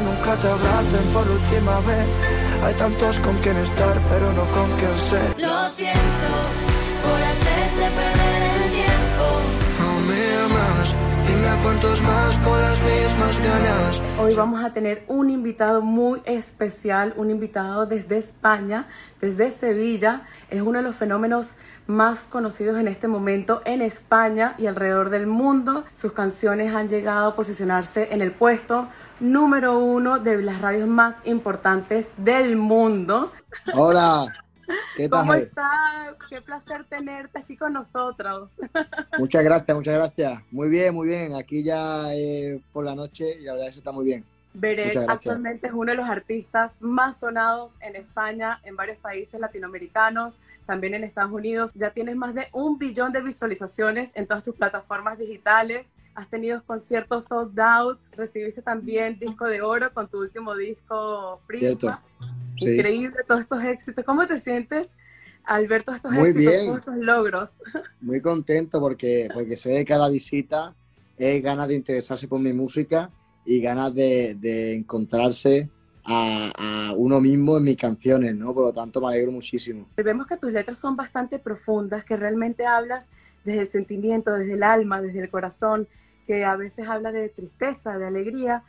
ojalá 0.00 0.10
nunca 0.10 0.36
te 0.36 0.48
abracen 0.48 1.12
por 1.12 1.28
última 1.28 1.80
vez. 1.80 2.08
Hay 2.62 2.74
tantos 2.74 3.18
con 3.20 3.36
quien 3.38 3.56
estar, 3.56 4.00
pero 4.08 4.32
no 4.32 4.44
con 4.50 4.70
quien 4.76 4.96
ser. 4.96 5.40
Lo 5.40 5.68
siento 5.68 6.30
por 7.02 7.22
hacerte 7.22 7.96
perder 7.96 8.64
el 8.64 8.70
tiempo. 8.72 9.24
Aún 9.82 10.06
me 10.06 10.36
amas, 10.44 10.94
dime 11.26 11.48
a 11.48 11.62
cuántos 11.62 12.02
más 12.02 12.38
con 12.38 12.60
las 12.60 12.80
mismas 12.82 13.38
ganas. 13.42 14.00
Hoy 14.18 14.34
vamos 14.34 14.62
a 14.62 14.72
tener 14.72 15.04
un 15.08 15.30
invitado 15.30 15.80
muy 15.80 16.20
especial, 16.24 17.14
un 17.16 17.30
invitado 17.30 17.86
desde 17.86 18.18
España, 18.18 18.86
desde 19.20 19.50
Sevilla. 19.50 20.22
Es 20.50 20.60
uno 20.60 20.78
de 20.78 20.84
los 20.84 20.96
fenómenos 20.96 21.54
más 21.86 22.20
conocidos 22.20 22.78
en 22.78 22.86
este 22.86 23.08
momento 23.08 23.62
en 23.64 23.82
España 23.82 24.54
y 24.58 24.66
alrededor 24.66 25.10
del 25.10 25.26
mundo. 25.26 25.84
Sus 25.94 26.12
canciones 26.12 26.74
han 26.74 26.88
llegado 26.88 27.30
a 27.30 27.34
posicionarse 27.34 28.08
en 28.12 28.20
el 28.20 28.32
puesto 28.32 28.88
número 29.20 29.78
uno 29.78 30.18
de 30.18 30.42
las 30.42 30.60
radios 30.60 30.88
más 30.88 31.16
importantes 31.24 32.08
del 32.16 32.56
mundo. 32.56 33.30
Hola, 33.74 34.32
¿qué 34.96 35.08
tal? 35.08 35.20
¿Cómo 35.20 35.34
estás? 35.34 36.16
Qué 36.28 36.40
placer 36.40 36.84
tenerte 36.84 37.38
aquí 37.38 37.56
con 37.56 37.72
nosotros. 37.72 38.52
Muchas 39.18 39.44
gracias, 39.44 39.76
muchas 39.76 39.94
gracias. 39.94 40.42
Muy 40.50 40.68
bien, 40.68 40.94
muy 40.94 41.08
bien. 41.08 41.34
Aquí 41.34 41.62
ya 41.62 42.14
eh, 42.14 42.60
por 42.72 42.84
la 42.84 42.94
noche 42.94 43.36
y 43.40 43.44
la 43.44 43.52
verdad 43.52 43.68
es 43.68 43.74
que 43.74 43.80
está 43.80 43.92
muy 43.92 44.04
bien. 44.04 44.24
Beret 44.52 44.96
actualmente 45.08 45.68
es 45.68 45.72
uno 45.72 45.92
de 45.92 45.96
los 45.96 46.08
artistas 46.08 46.82
más 46.82 47.20
sonados 47.20 47.74
en 47.80 47.94
España, 47.94 48.60
en 48.64 48.74
varios 48.74 48.98
países 48.98 49.40
latinoamericanos, 49.40 50.38
también 50.66 50.94
en 50.94 51.04
Estados 51.04 51.30
Unidos. 51.30 51.70
Ya 51.74 51.90
tienes 51.90 52.16
más 52.16 52.34
de 52.34 52.48
un 52.52 52.76
billón 52.78 53.12
de 53.12 53.22
visualizaciones 53.22 54.10
en 54.14 54.26
todas 54.26 54.42
tus 54.42 54.56
plataformas 54.56 55.18
digitales. 55.18 55.92
Has 56.14 56.28
tenido 56.28 56.64
conciertos 56.64 57.24
sold 57.24 57.58
out, 57.60 58.00
recibiste 58.16 58.60
también 58.60 59.18
disco 59.18 59.46
de 59.46 59.62
oro 59.62 59.92
con 59.94 60.08
tu 60.08 60.18
último 60.18 60.56
disco. 60.56 61.40
Prisma. 61.46 62.02
Sí. 62.56 62.74
Increíble 62.74 63.18
todos 63.26 63.42
estos 63.42 63.62
éxitos. 63.62 64.04
¿Cómo 64.04 64.26
te 64.26 64.36
sientes 64.36 64.96
al 65.44 65.68
ver 65.68 65.84
todos 65.84 65.96
estos 65.96 66.12
Muy 66.12 66.30
éxitos, 66.30 66.52
bien. 66.52 66.66
todos 66.66 66.78
estos 66.80 66.96
logros? 66.96 67.50
Muy 68.00 68.20
contento 68.20 68.80
porque, 68.80 69.28
porque 69.32 69.56
sé 69.56 69.70
que 69.76 69.84
cada 69.84 70.08
visita 70.08 70.74
es 71.16 71.42
ganas 71.42 71.68
de 71.68 71.74
interesarse 71.74 72.26
por 72.26 72.40
mi 72.40 72.52
música 72.52 73.10
y 73.44 73.60
ganas 73.60 73.94
de, 73.94 74.34
de 74.34 74.74
encontrarse 74.74 75.68
a, 76.04 76.88
a 76.88 76.92
uno 76.94 77.20
mismo 77.20 77.58
en 77.58 77.64
mis 77.64 77.76
canciones, 77.76 78.34
¿no? 78.34 78.52
Por 78.54 78.64
lo 78.64 78.72
tanto, 78.72 79.00
me 79.00 79.08
alegro 79.08 79.32
muchísimo. 79.32 79.86
Vemos 79.96 80.26
que 80.26 80.36
tus 80.36 80.52
letras 80.52 80.78
son 80.78 80.96
bastante 80.96 81.38
profundas, 81.38 82.04
que 82.04 82.16
realmente 82.16 82.66
hablas 82.66 83.08
desde 83.44 83.60
el 83.60 83.68
sentimiento, 83.68 84.32
desde 84.32 84.54
el 84.54 84.62
alma, 84.62 85.00
desde 85.00 85.20
el 85.20 85.30
corazón, 85.30 85.88
que 86.26 86.44
a 86.44 86.56
veces 86.56 86.88
habla 86.88 87.12
de 87.12 87.28
tristeza, 87.28 87.98
de 87.98 88.06
alegría. 88.06 88.62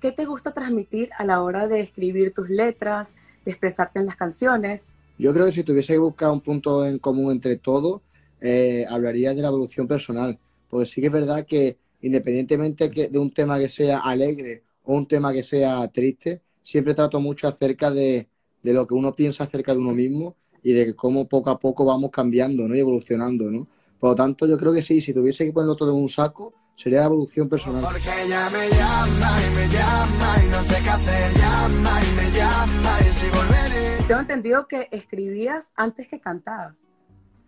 ¿Qué 0.00 0.12
te 0.12 0.24
gusta 0.24 0.52
transmitir 0.52 1.10
a 1.18 1.24
la 1.24 1.42
hora 1.42 1.68
de 1.68 1.80
escribir 1.80 2.32
tus 2.32 2.48
letras, 2.48 3.14
de 3.44 3.52
expresarte 3.52 3.98
en 3.98 4.06
las 4.06 4.16
canciones? 4.16 4.92
Yo 5.18 5.32
creo 5.32 5.46
que 5.46 5.52
si 5.52 5.62
tuviese 5.62 5.92
que 5.92 5.98
buscar 5.98 6.30
un 6.30 6.40
punto 6.40 6.84
en 6.86 6.98
común 6.98 7.32
entre 7.32 7.56
todos, 7.56 8.00
eh, 8.40 8.86
hablaría 8.88 9.34
de 9.34 9.42
la 9.42 9.48
evolución 9.48 9.86
personal. 9.86 10.38
Porque 10.68 10.86
sí 10.86 11.00
que 11.00 11.08
es 11.08 11.12
verdad 11.12 11.44
que 11.44 11.76
independientemente 12.02 12.90
que- 12.90 13.08
de 13.08 13.18
un 13.18 13.30
tema 13.30 13.58
que 13.58 13.68
sea 13.68 13.98
alegre 14.00 14.62
o 14.84 14.94
un 14.94 15.06
tema 15.06 15.32
que 15.32 15.42
sea 15.42 15.86
triste, 15.88 16.42
siempre 16.62 16.94
trato 16.94 17.20
mucho 17.20 17.48
acerca 17.48 17.90
de, 17.90 18.28
de 18.62 18.72
lo 18.72 18.86
que 18.86 18.94
uno 18.94 19.14
piensa 19.14 19.44
acerca 19.44 19.72
de 19.72 19.78
uno 19.78 19.92
mismo 19.92 20.36
y 20.62 20.72
de 20.72 20.94
cómo 20.94 21.28
poco 21.28 21.50
a 21.50 21.58
poco 21.58 21.84
vamos 21.84 22.10
cambiando 22.10 22.66
¿no? 22.68 22.74
y 22.74 22.80
evolucionando. 22.80 23.50
¿no? 23.50 23.66
Por 23.98 24.10
lo 24.10 24.16
tanto, 24.16 24.46
yo 24.46 24.56
creo 24.58 24.72
que 24.72 24.82
sí, 24.82 25.00
si 25.00 25.12
tuviese 25.14 25.44
que 25.44 25.52
ponerlo 25.52 25.76
todo 25.76 25.90
en 25.90 25.96
un 25.96 26.08
saco, 26.08 26.54
sería 26.76 27.00
la 27.00 27.06
evolución 27.06 27.48
personal. 27.48 27.82
Porque 27.82 28.08
ella 28.24 28.48
me 28.50 28.68
llama 28.68 29.30
y 29.40 29.54
me 29.54 29.68
llama 29.72 30.36
y 30.44 30.50
no 30.50 30.64
sé 30.64 30.82
qué 30.82 30.90
hacer. 30.90 31.32
Llama 31.34 32.00
y 32.00 32.16
me 32.16 32.36
llama 32.36 32.98
y 33.00 33.04
si 33.04 33.26
volveré. 33.30 34.02
Tengo 34.08 34.20
entendido 34.20 34.66
que 34.66 34.88
escribías 34.90 35.70
antes 35.76 36.08
que 36.08 36.18
cantabas. 36.20 36.78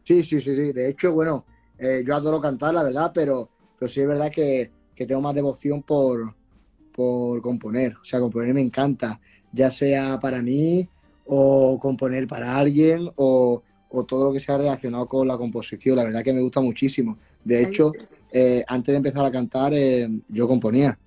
Sí, 0.05 0.23
sí, 0.23 0.41
sí, 0.41 0.55
sí. 0.55 0.73
De 0.73 0.89
hecho, 0.89 1.12
bueno, 1.12 1.45
eh, 1.79 2.03
yo 2.07 2.15
adoro 2.15 2.41
cantar, 2.41 2.75
la 2.75 2.83
verdad, 2.83 3.12
pero, 3.15 3.49
pero 3.82 3.88
sí 3.93 4.00
es 4.00 4.09
verdad 4.09 4.31
que, 4.31 4.72
que 4.94 5.06
tengo 5.06 5.20
más 5.20 5.34
devoción 5.34 5.82
por, 5.82 6.37
por 6.93 7.41
componer. 7.43 7.97
O 7.97 8.04
sea, 8.04 8.20
componer 8.20 8.54
me 8.54 8.60
encanta, 8.60 9.20
ya 9.53 9.70
sea 9.70 10.19
para 10.20 10.43
mí 10.43 10.88
o 11.25 11.78
componer 11.81 12.26
para 12.26 12.56
alguien 12.59 13.10
o, 13.16 13.62
o 13.88 14.04
todo 14.06 14.26
lo 14.26 14.32
que 14.32 14.41
sea 14.41 14.59
relacionado 14.59 15.06
con 15.09 15.26
la 15.28 15.38
composición. 15.38 15.97
La 15.97 16.04
verdad 16.04 16.22
que 16.25 16.32
me 16.32 16.41
gusta 16.43 16.60
muchísimo. 16.60 17.19
De 17.44 17.62
hecho, 17.62 17.97
eh, 18.31 18.65
antes 18.69 18.93
de 18.93 18.97
empezar 18.98 19.25
a 19.25 19.32
cantar, 19.32 19.72
eh, 19.75 20.09
yo 20.28 20.49
componía. 20.49 20.99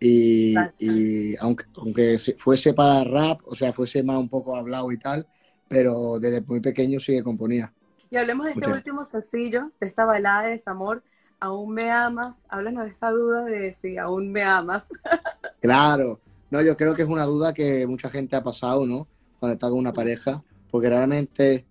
Y, 0.00 0.72
y 0.78 1.36
aunque, 1.38 1.64
aunque 1.76 2.18
se- 2.18 2.34
fuese 2.36 2.74
para 2.74 3.04
rap, 3.04 3.40
o 3.46 3.54
sea, 3.54 3.72
fuese 3.72 4.02
más 4.02 4.18
un 4.18 4.28
poco 4.28 4.56
hablado 4.56 4.92
y 4.92 4.98
tal, 4.98 5.26
pero 5.68 6.18
desde 6.20 6.42
muy 6.42 6.60
pequeño 6.60 7.00
sí 7.00 7.12
que 7.14 7.22
componía. 7.24 7.72
Y 8.10 8.16
hablemos 8.16 8.46
de 8.46 8.52
este 8.52 8.66
Muchas. 8.66 8.68
último 8.68 9.04
sencillo, 9.04 9.72
de 9.80 9.86
esta 9.88 10.04
balada 10.04 10.42
de 10.44 10.50
desamor. 10.52 11.04
¿Aún 11.40 11.74
me 11.74 11.90
amas? 11.90 12.36
Háblanos 12.48 12.84
de 12.84 12.90
esa 12.90 13.10
duda 13.10 13.44
de 13.44 13.72
si 13.72 13.96
aún 13.98 14.30
me 14.32 14.42
amas. 14.42 14.88
Claro, 15.60 16.20
no, 16.50 16.60
yo 16.60 16.76
creo 16.76 16.94
que 16.94 17.02
es 17.02 17.08
una 17.08 17.24
duda 17.24 17.54
que 17.54 17.86
mucha 17.86 18.10
gente 18.10 18.36
ha 18.36 18.42
pasado, 18.42 18.84
¿no? 18.86 19.08
Cuando 19.40 19.54
está 19.54 19.70
con 19.70 19.78
una 19.78 19.94
pareja, 19.94 20.42
porque 20.70 20.90
realmente 20.90 21.64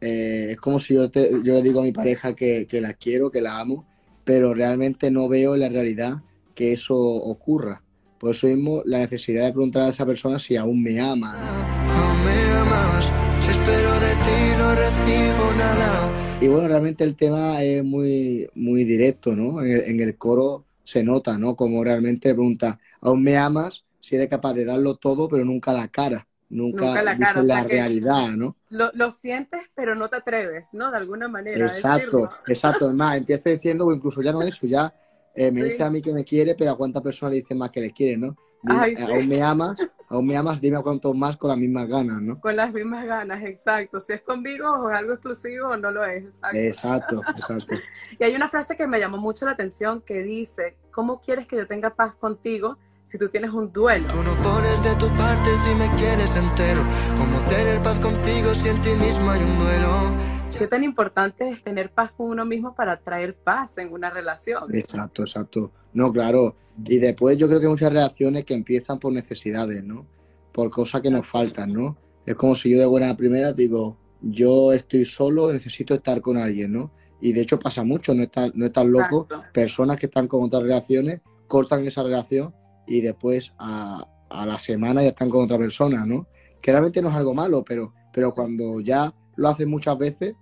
eh, 0.00 0.48
es 0.52 0.56
como 0.56 0.80
si 0.80 0.94
yo, 0.94 1.10
te- 1.10 1.28
yo 1.42 1.52
le 1.54 1.62
digo 1.62 1.80
a 1.80 1.82
mi 1.82 1.92
pareja 1.92 2.32
que, 2.34 2.66
que 2.66 2.80
la 2.80 2.94
quiero, 2.94 3.30
que 3.30 3.42
la 3.42 3.58
amo, 3.58 3.84
pero 4.24 4.54
realmente 4.54 5.10
no 5.10 5.28
veo 5.28 5.54
en 5.54 5.60
la 5.60 5.68
realidad 5.68 6.22
que 6.54 6.72
eso 6.72 6.96
ocurra. 6.96 7.82
Por 8.18 8.30
eso 8.30 8.46
mismo 8.46 8.80
la 8.86 8.98
necesidad 9.00 9.44
de 9.44 9.52
preguntar 9.52 9.82
a 9.82 9.88
esa 9.88 10.06
persona 10.06 10.38
si 10.38 10.56
aún 10.56 10.82
me 10.82 10.98
ama. 10.98 11.34
¿no? 11.34 11.92
Aún 11.92 12.24
me 12.24 12.52
amas. 12.60 13.12
Si 13.44 13.50
espero 13.50 13.92
de 14.00 14.12
ti 14.24 14.56
no 14.56 14.74
recibo 14.74 15.52
nada. 15.58 16.15
Y 16.40 16.48
bueno, 16.48 16.68
realmente 16.68 17.02
el 17.04 17.16
tema 17.16 17.62
es 17.62 17.82
muy, 17.82 18.48
muy 18.54 18.84
directo, 18.84 19.34
¿no? 19.34 19.62
En 19.62 19.70
el, 19.70 19.80
en 19.84 20.00
el 20.00 20.18
coro 20.18 20.64
se 20.84 21.02
nota, 21.02 21.38
¿no? 21.38 21.56
Como 21.56 21.82
realmente 21.82 22.34
pregunta, 22.34 22.78
¿aún 23.00 23.22
me 23.22 23.36
amas? 23.36 23.84
Si 24.00 24.14
eres 24.16 24.28
capaz 24.28 24.52
de 24.54 24.64
darlo 24.64 24.96
todo, 24.96 25.28
pero 25.28 25.44
nunca 25.44 25.72
la 25.72 25.88
cara, 25.88 26.28
nunca, 26.50 26.86
Nunca 26.86 27.02
la 27.02 27.18
cara, 27.18 27.40
o 27.40 27.44
sea 27.44 27.56
la 27.62 27.64
realidad, 27.64 28.28
¿no? 28.32 28.56
Lo, 28.68 28.90
lo 28.92 29.10
sientes, 29.10 29.62
pero 29.74 29.94
no 29.94 30.08
te 30.08 30.16
atreves, 30.16 30.68
¿no? 30.72 30.90
De 30.90 30.98
alguna 30.98 31.26
manera. 31.26 31.66
Exacto, 31.66 32.28
exacto. 32.46 32.88
Es 32.90 32.94
más, 32.94 33.16
empieza 33.16 33.50
diciendo, 33.50 33.86
o 33.86 33.94
incluso 33.94 34.20
ya 34.22 34.32
no 34.32 34.42
eso, 34.42 34.66
ya 34.66 34.92
eh, 35.34 35.50
me 35.50 35.62
Sí. 35.62 35.70
dice 35.70 35.82
a 35.84 35.90
mí 35.90 36.02
que 36.02 36.12
me 36.12 36.24
quiere, 36.24 36.54
pero 36.54 36.72
a 36.72 36.76
cuántas 36.76 37.02
personas 37.02 37.32
le 37.32 37.40
dicen 37.40 37.58
más 37.58 37.70
que 37.70 37.80
le 37.80 37.90
quiere, 37.92 38.16
¿no? 38.18 38.36
Ay, 38.68 38.94
sí. 38.94 39.02
Aún 39.02 39.28
me 39.28 39.40
amas, 39.42 39.78
aún 40.08 40.26
me 40.26 40.36
amas, 40.36 40.60
dime 40.60 40.76
a 40.76 40.82
cuántos 40.82 41.16
más 41.16 41.36
con 41.36 41.50
las 41.50 41.58
mismas 41.58 41.88
ganas, 41.88 42.20
¿no? 42.20 42.40
Con 42.40 42.56
las 42.56 42.72
mismas 42.72 43.04
ganas, 43.04 43.42
exacto. 43.44 44.00
Si 44.00 44.12
es 44.12 44.22
conmigo 44.22 44.70
o 44.70 44.90
es 44.90 44.96
algo 44.96 45.12
exclusivo 45.12 45.68
o 45.68 45.76
no 45.76 45.90
lo 45.90 46.04
es. 46.04 46.24
Exacto. 46.52 46.56
Exacto, 46.58 47.22
exacto. 47.36 47.74
Y 48.18 48.24
hay 48.24 48.34
una 48.34 48.48
frase 48.48 48.76
que 48.76 48.86
me 48.86 48.98
llamó 48.98 49.18
mucho 49.18 49.44
la 49.44 49.52
atención 49.52 50.00
que 50.00 50.22
dice, 50.22 50.76
¿cómo 50.90 51.20
quieres 51.20 51.46
que 51.46 51.56
yo 51.56 51.66
tenga 51.66 51.94
paz 51.94 52.14
contigo 52.14 52.78
si 53.04 53.18
tú 53.18 53.28
tienes 53.28 53.50
un 53.50 53.72
duelo? 53.72 54.06
Tú 54.08 54.22
no 54.22 54.34
pones 54.42 54.82
de 54.82 54.94
tu 54.96 55.08
parte 55.16 55.50
si 55.64 55.74
me 55.74 55.88
quieres 55.96 56.34
entero. 56.36 56.82
Como 57.18 57.40
tener 57.48 57.82
paz 57.82 57.98
contigo 58.00 58.54
si 58.54 58.68
en 58.68 58.80
ti 58.80 58.94
mismo 58.94 59.30
hay 59.30 59.42
un 59.42 59.58
duelo. 59.58 60.35
¿Qué 60.58 60.66
tan 60.66 60.82
importante 60.84 61.50
es 61.50 61.62
tener 61.62 61.90
paz 61.90 62.12
con 62.12 62.28
uno 62.28 62.46
mismo 62.46 62.74
para 62.74 62.98
traer 62.98 63.36
paz 63.36 63.76
en 63.76 63.92
una 63.92 64.08
relación? 64.08 64.74
Exacto, 64.74 65.22
exacto. 65.22 65.70
No, 65.92 66.10
claro. 66.10 66.56
Y 66.86 66.98
después 66.98 67.36
yo 67.36 67.46
creo 67.46 67.60
que 67.60 67.66
hay 67.66 67.70
muchas 67.70 67.92
reacciones 67.92 68.46
que 68.46 68.54
empiezan 68.54 68.98
por 68.98 69.12
necesidades, 69.12 69.84
¿no? 69.84 70.06
Por 70.52 70.70
cosas 70.70 71.02
que 71.02 71.10
nos 71.10 71.26
faltan, 71.26 71.74
¿no? 71.74 71.98
Es 72.24 72.36
como 72.36 72.54
si 72.54 72.70
yo 72.70 72.78
de 72.78 72.86
buena 72.86 73.14
primera 73.16 73.52
digo, 73.52 73.98
yo 74.22 74.72
estoy 74.72 75.04
solo, 75.04 75.52
necesito 75.52 75.92
estar 75.92 76.22
con 76.22 76.38
alguien, 76.38 76.72
¿no? 76.72 76.90
Y 77.20 77.34
de 77.34 77.42
hecho 77.42 77.58
pasa 77.58 77.84
mucho, 77.84 78.14
no 78.14 78.22
están, 78.22 78.50
no 78.54 78.64
están 78.64 78.90
locos. 78.90 79.24
Exacto. 79.24 79.52
Personas 79.52 79.98
que 79.98 80.06
están 80.06 80.26
con 80.26 80.42
otras 80.42 80.62
relaciones 80.62 81.20
cortan 81.48 81.84
esa 81.86 82.02
relación 82.02 82.54
y 82.86 83.02
después 83.02 83.52
a, 83.58 84.08
a 84.30 84.46
la 84.46 84.58
semana 84.58 85.02
ya 85.02 85.08
están 85.08 85.28
con 85.28 85.44
otra 85.44 85.58
persona, 85.58 86.06
¿no? 86.06 86.28
Que 86.62 86.70
realmente 86.70 87.02
no 87.02 87.10
es 87.10 87.14
algo 87.14 87.34
malo, 87.34 87.62
pero, 87.62 87.92
pero 88.10 88.32
cuando 88.32 88.80
ya 88.80 89.12
lo 89.36 89.48
hacen 89.50 89.68
muchas 89.68 89.98
veces, 89.98 90.34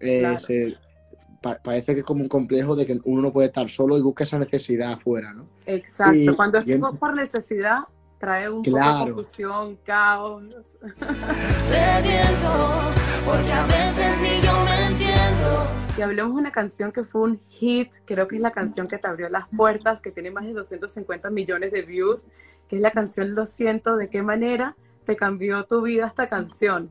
eh, 0.00 0.20
Claro. 0.20 0.40
se, 0.40 0.76
pa- 1.42 1.58
parece 1.62 1.94
que 1.94 2.00
es 2.00 2.06
como 2.06 2.22
un 2.22 2.28
complejo 2.28 2.74
de 2.76 2.86
que 2.86 2.98
uno 3.04 3.22
no 3.22 3.32
puede 3.32 3.48
estar 3.48 3.68
solo 3.68 3.96
y 3.98 4.02
busca 4.02 4.24
esa 4.24 4.38
necesidad 4.38 4.92
afuera, 4.92 5.32
¿no? 5.32 5.46
Exacto. 5.66 6.14
Y- 6.16 6.34
Cuando 6.36 6.58
es 6.58 6.68
en- 6.68 6.80
por- 6.80 7.14
necesidad, 7.14 7.80
trae 8.18 8.48
un 8.48 8.62
poco 8.62 8.76
Claro. 8.76 9.04
de 9.06 9.10
confusión, 9.12 9.78
caos. 9.84 10.42
Reviento, 11.70 12.80
porque 13.24 13.52
a 13.52 13.66
veces 13.66 14.20
ni 14.20 14.46
yo 14.46 14.52
me 14.64 14.86
entiendo. 14.86 15.66
Y 15.96 16.02
hablemos 16.02 16.34
de 16.34 16.40
una 16.40 16.50
canción 16.50 16.90
que 16.92 17.04
fue 17.04 17.20
un 17.22 17.38
hit, 17.40 17.92
creo 18.04 18.26
que 18.26 18.36
es 18.36 18.42
la 18.42 18.50
canción 18.50 18.88
que 18.88 18.98
te 18.98 19.06
abrió 19.06 19.28
las 19.28 19.46
puertas, 19.48 20.00
que 20.00 20.10
tiene 20.10 20.30
más 20.30 20.44
de 20.44 20.52
250 20.52 21.30
millones 21.30 21.70
de 21.72 21.82
views, 21.82 22.26
que 22.68 22.76
es 22.76 22.82
la 22.82 22.90
canción 22.90 23.34
Lo 23.34 23.46
siento, 23.46 23.96
¿de 23.96 24.08
qué 24.10 24.22
manera 24.22 24.76
te 25.04 25.14
cambió 25.16 25.64
tu 25.66 25.82
vida 25.82 26.06
esta 26.06 26.26
canción? 26.26 26.90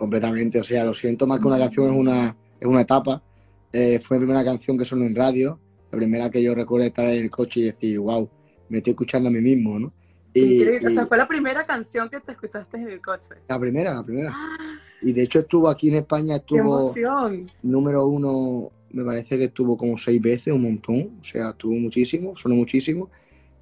Completamente, 0.00 0.58
o 0.58 0.64
sea, 0.64 0.82
lo 0.82 0.94
siento 0.94 1.26
más 1.26 1.38
que 1.40 1.46
una 1.46 1.58
canción 1.58 1.84
es 1.84 1.92
una, 1.92 2.34
es 2.58 2.66
una 2.66 2.80
etapa. 2.80 3.22
Eh, 3.70 4.00
fue 4.02 4.18
mi 4.18 4.24
primera 4.24 4.42
canción 4.42 4.78
que 4.78 4.86
sonó 4.86 5.04
en 5.04 5.14
radio, 5.14 5.60
la 5.92 5.98
primera 5.98 6.30
que 6.30 6.42
yo 6.42 6.54
recuerdo 6.54 6.86
estar 6.86 7.04
en 7.04 7.22
el 7.22 7.28
coche 7.28 7.60
y 7.60 7.62
decir, 7.64 7.98
wow, 7.98 8.26
me 8.70 8.78
estoy 8.78 8.92
escuchando 8.92 9.28
a 9.28 9.32
mí 9.32 9.42
mismo, 9.42 9.78
¿no? 9.78 9.92
Y, 10.32 10.62
Increíble. 10.62 10.86
O 10.86 10.90
y 10.90 10.94
sea, 10.94 11.06
fue 11.06 11.18
la 11.18 11.28
primera 11.28 11.66
canción 11.66 12.08
que 12.08 12.18
te 12.18 12.32
escuchaste 12.32 12.78
en 12.78 12.88
el 12.88 13.02
coche. 13.02 13.34
la 13.46 13.60
primera, 13.60 13.92
la 13.92 14.02
primera. 14.02 14.32
¡Ah! 14.34 14.56
Y 15.02 15.12
de 15.12 15.22
hecho 15.22 15.40
estuvo 15.40 15.68
aquí 15.68 15.88
en 15.88 15.96
España, 15.96 16.38
¡Qué 16.38 16.56
estuvo 16.56 16.94
emoción! 16.94 17.50
número 17.62 18.06
uno, 18.06 18.72
me 18.92 19.04
parece 19.04 19.36
que 19.36 19.44
estuvo 19.44 19.76
como 19.76 19.98
seis 19.98 20.22
veces, 20.22 20.54
un 20.54 20.62
montón. 20.62 21.18
O 21.20 21.24
sea, 21.24 21.50
estuvo 21.50 21.74
muchísimo, 21.74 22.34
sonó 22.38 22.54
muchísimo. 22.54 23.10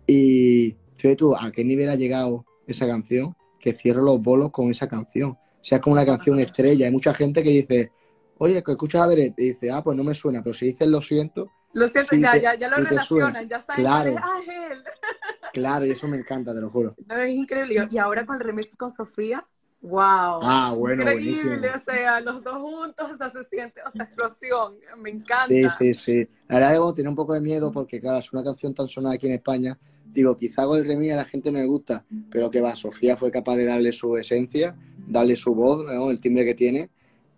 Y 0.07 0.77
fíjate 0.95 1.17
tú, 1.17 1.35
¿a 1.35 1.51
qué 1.51 1.65
nivel 1.65 1.89
ha 1.89 1.97
llegado 1.97 2.45
esa 2.69 2.87
canción? 2.87 3.35
Que 3.59 3.73
cierro 3.73 4.03
los 4.03 4.23
bolos 4.23 4.53
con 4.53 4.71
esa 4.71 4.87
canción. 4.87 5.37
O 5.61 5.65
sea, 5.65 5.77
es 5.77 5.83
como 5.83 5.95
una 5.95 6.07
canción 6.07 6.39
estrella. 6.41 6.87
Hay 6.87 6.93
mucha 6.93 7.13
gente 7.15 7.43
que 7.43 7.51
dice, 7.51 7.93
oye, 8.39 8.63
que 8.63 8.73
escuchas 8.73 9.03
a 9.03 9.07
Beret. 9.07 9.35
Y 9.39 9.49
dice, 9.49 9.71
ah, 9.71 9.83
pues 9.83 9.97
no 9.97 10.05
me 10.05 10.15
suena. 10.15 10.43
Pero 10.43 10.55
si 10.55 10.67
dices 10.67 10.87
lo 10.89 11.03
siento, 11.03 11.51
Lo 11.73 11.87
siento, 11.89 12.15
Sí 12.15 12.21
ya, 12.21 12.33
te- 12.33 12.41
ya, 12.43 12.55
ya 12.55 12.69
lo 12.69 12.77
relacionan, 12.77 13.49
ya 13.49 13.61
saben 13.61 13.85
Claro. 13.85 14.11
es, 14.13 14.17
ah, 14.23 14.39
es 14.43 14.49
él. 14.73 14.79
claro, 15.53 15.87
y 15.87 15.91
eso 15.91 16.09
me 16.09 16.17
encanta, 16.17 16.55
te 16.55 16.61
lo 16.61 16.71
juro. 16.71 16.95
No, 17.07 17.17
es 17.17 17.35
increíble. 17.35 17.89
Y 17.91 17.99
ahora 17.99 18.25
con 18.25 18.37
el 18.37 18.41
remix 18.43 18.75
con 18.77 18.91
Sofía, 18.91 19.47
wow. 19.83 20.39
Ah, 20.43 20.73
bueno, 20.77 21.03
increíble, 21.03 21.59
buenísimo. 21.59 21.75
o 21.75 21.79
sea, 21.79 22.21
los 22.21 22.43
dos 22.43 22.57
juntos, 22.57 23.11
o 23.13 23.17
sea, 23.17 23.31
se 23.31 23.45
siente, 23.45 23.81
o 23.87 23.91
sea, 23.91 24.05
explosión, 24.05 24.77
me 24.97 25.11
encanta. 25.11 25.47
Sí, 25.49 25.69
sí, 25.71 25.95
sí. 25.95 26.29
La 26.49 26.57
verdad 26.57 26.73
que 26.73 26.79
bueno, 26.79 26.95
tenía 26.95 27.11
un 27.11 27.17
poco 27.17 27.35
de 27.35 27.41
miedo 27.41 27.71
porque, 27.71 28.01
claro, 28.01 28.19
es 28.19 28.33
una 28.33 28.43
canción 28.43 28.73
tan 28.75 28.89
sonada 28.89 29.15
aquí 29.17 29.27
en 29.27 29.35
España. 29.35 29.79
Digo, 30.07 30.37
quizá 30.37 30.65
con 30.65 30.79
el 30.79 30.87
remix 30.87 31.13
a 31.13 31.17
la 31.17 31.25
gente 31.27 31.53
no 31.53 31.59
le 31.59 31.67
gusta, 31.67 32.03
pero 32.31 32.51
que 32.51 32.61
va, 32.63 32.75
Sofía 32.75 33.17
fue 33.19 33.31
capaz 33.31 33.57
de 33.57 33.67
darle 33.67 33.93
su 33.93 34.17
esencia, 34.17 34.75
darle 35.09 35.37
su 35.37 35.55
voz, 35.55 35.85
¿no? 35.87 36.11
el 36.11 36.21
timbre 36.21 36.45
que 36.45 36.55
tiene 36.55 36.91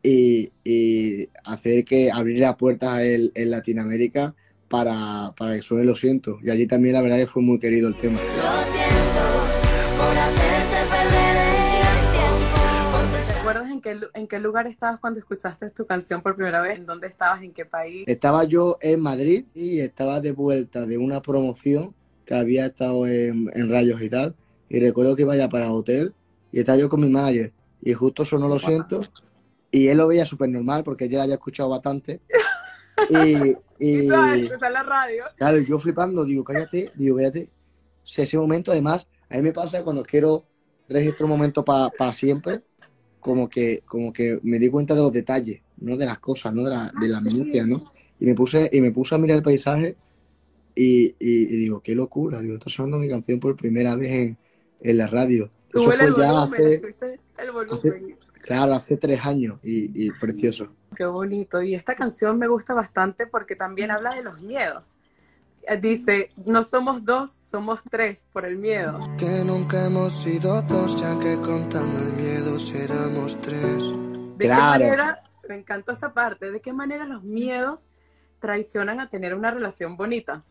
y, 0.02 0.50
y 0.64 1.28
hacer 1.44 1.84
que 1.84 2.11
abrir 2.11 2.38
las 2.40 2.56
puertas 2.56 2.90
a 2.90 3.05
él 3.05 3.32
en 3.34 3.50
Latinoamérica 3.50 4.34
para, 4.69 5.34
para 5.37 5.56
que 5.56 5.62
suene 5.62 5.84
Lo 5.84 5.94
Siento. 5.94 6.38
Y 6.43 6.50
allí 6.50 6.67
también 6.67 6.94
la 6.94 7.02
verdad 7.02 7.19
que 7.19 7.26
fue 7.26 7.43
muy 7.43 7.58
querido 7.58 7.88
el 7.88 7.96
tema. 7.96 8.19
Lo 8.19 8.64
siento 8.64 9.20
por 9.99 10.17
hacerte 10.17 10.76
perder 10.88 11.37
el 11.37 12.12
tiempo. 12.12 12.93
Por 12.93 13.02
¿Te 13.02 13.17
pensar 13.17 13.38
acuerdas 13.40 13.70
en 13.70 13.81
qué, 13.81 14.00
en 14.14 14.28
qué 14.28 14.38
lugar 14.38 14.67
estabas 14.67 15.00
cuando 15.00 15.19
escuchaste 15.19 15.70
tu 15.70 15.87
canción 15.87 16.22
por 16.22 16.37
primera 16.37 16.61
vez? 16.62 16.78
¿En 16.78 16.87
dónde 16.87 17.08
estabas? 17.08 17.43
¿En 17.43 17.52
qué 17.52 17.64
país? 17.64 18.05
Estaba 18.06 18.44
yo 18.44 18.78
en 18.81 19.00
Madrid 19.00 19.44
y 19.55 19.81
estaba 19.81 20.20
de 20.20 20.32
vuelta 20.32 20.87
de 20.87 20.99
una 20.99 21.20
promoción 21.20 21.94
que 22.25 22.34
había 22.34 22.67
estado 22.67 23.06
en, 23.06 23.50
en 23.52 23.69
Rayos 23.69 24.00
y 24.00 24.08
tal. 24.08 24.37
Y 24.69 24.78
recuerdo 24.78 25.17
que 25.17 25.22
iba 25.22 25.37
ya 25.37 25.49
para 25.49 25.72
hotel 25.72 26.14
y 26.52 26.61
estaba 26.61 26.78
yo 26.78 26.88
con 26.88 27.00
mi 27.00 27.08
manager. 27.08 27.52
Y 27.82 27.93
justo 27.94 28.25
sonó 28.25 28.49
Lo 28.49 28.59
Siento. 28.59 29.00
Y 29.71 29.88
él 29.88 29.99
lo 29.99 30.09
veía 30.09 30.27
súper 30.27 30.49
normal 30.50 30.85
porque 30.85 31.09
ya 31.09 31.23
había 31.23 31.35
escuchado 31.37 31.69
bastante. 31.71 32.21
Y, 33.09 33.55
Y 33.79 34.09
en 34.09 34.73
la 34.73 34.82
radio. 34.82 35.25
claro, 35.37 35.59
yo 35.61 35.79
flipando, 35.79 36.25
digo, 36.25 36.44
cállate, 36.44 36.91
digo, 36.94 37.17
cállate. 37.17 37.50
O 38.03 38.06
sea, 38.06 38.25
ese 38.25 38.38
momento, 38.38 38.71
además, 38.73 39.06
a 39.29 39.37
mí 39.37 39.43
me 39.43 39.53
pasa 39.53 39.82
cuando 39.85 40.03
quiero 40.05 40.44
registrar 40.88 41.25
un 41.25 41.31
momento 41.31 41.65
para 41.65 42.12
siempre, 42.12 42.62
como 43.21 43.49
que, 43.49 43.82
como 43.87 44.12
que 44.12 44.38
me 44.43 44.59
di 44.59 44.71
cuenta 44.71 44.94
de 44.94 45.03
los 45.03 45.12
detalles, 45.12 45.62
no 45.79 45.97
de 45.97 46.06
las 46.06 46.19
cosas, 46.19 46.55
no 46.55 46.65
de 46.65 46.71
la, 46.71 46.93
de 46.94 47.09
las 47.09 47.23
sí. 47.23 47.29
minucias, 47.29 47.67
¿no? 47.67 47.85
Y 48.19 48.27
me 48.27 48.35
puse, 48.35 48.69
y 48.73 48.81
me 48.81 48.93
puse 48.93 49.15
a 49.15 49.19
mirar 49.19 49.38
el 49.38 49.43
paisaje 49.43 49.97
y, 50.75 51.06
y- 51.06 51.15
y 51.21 51.56
digo, 51.56 51.81
qué 51.82 51.94
locura, 51.94 52.41
digo, 52.41 52.55
está 52.55 52.71
sonando 52.71 52.99
mi 52.99 53.09
canción 53.09 53.41
por 53.41 53.56
primera 53.56 53.97
vez 53.97 54.12
en, 54.12 54.38
en 54.81 54.99
la 54.99 55.06
radio. 55.06 55.50
Eso 55.70 55.82
fue 55.84 55.94
el 55.94 56.14
ya 56.17 56.32
volumen, 56.32 56.61
hace, 56.61 56.94
el 57.38 57.50
volumen. 57.52 57.78
hace- 57.78 58.19
claro, 58.43 58.75
hace 58.75 58.96
tres 58.96 59.25
años 59.25 59.58
y, 59.62 60.06
y 60.06 60.11
precioso. 60.11 60.69
Qué 60.94 61.05
bonito. 61.06 61.62
Y 61.62 61.75
esta 61.75 61.94
canción 61.94 62.38
me 62.38 62.49
gusta 62.49 62.75
bastante 62.75 63.26
porque 63.26 63.55
también 63.56 63.90
habla 63.90 64.14
de 64.14 64.22
los 64.22 64.43
miedos. 64.43 64.96
Eh, 65.69 65.76
Dice, 65.81 66.31
no 66.46 66.62
somos 66.64 67.05
dos, 67.05 67.31
somos 67.31 67.81
tres 67.88 68.26
por 68.32 68.44
el 68.44 68.56
miedo. 68.56 68.99
Que 69.19 69.44
nunca 69.44 69.87
hemos 69.87 70.12
sido 70.12 70.61
dos, 70.62 71.00
ya 71.00 71.19
que 71.19 71.37
contando 71.40 72.00
el 72.00 72.12
miedo 72.14 72.58
seramos 72.58 73.40
tres. 73.40 73.76
¿De 74.37 74.46
Claro. 74.46 74.78
qué 74.84 74.90
manera, 74.90 75.22
me 75.49 75.55
encanta 75.56 75.93
esa 75.93 76.12
parte, 76.14 76.50
de 76.50 76.61
qué 76.61 76.72
manera 76.72 77.05
los 77.05 77.22
miedos 77.22 77.87
traicionan 78.40 79.00
a 79.00 79.11
tener 79.11 79.34
una 79.34 79.50
relación 79.50 79.96
bonita? 79.96 80.43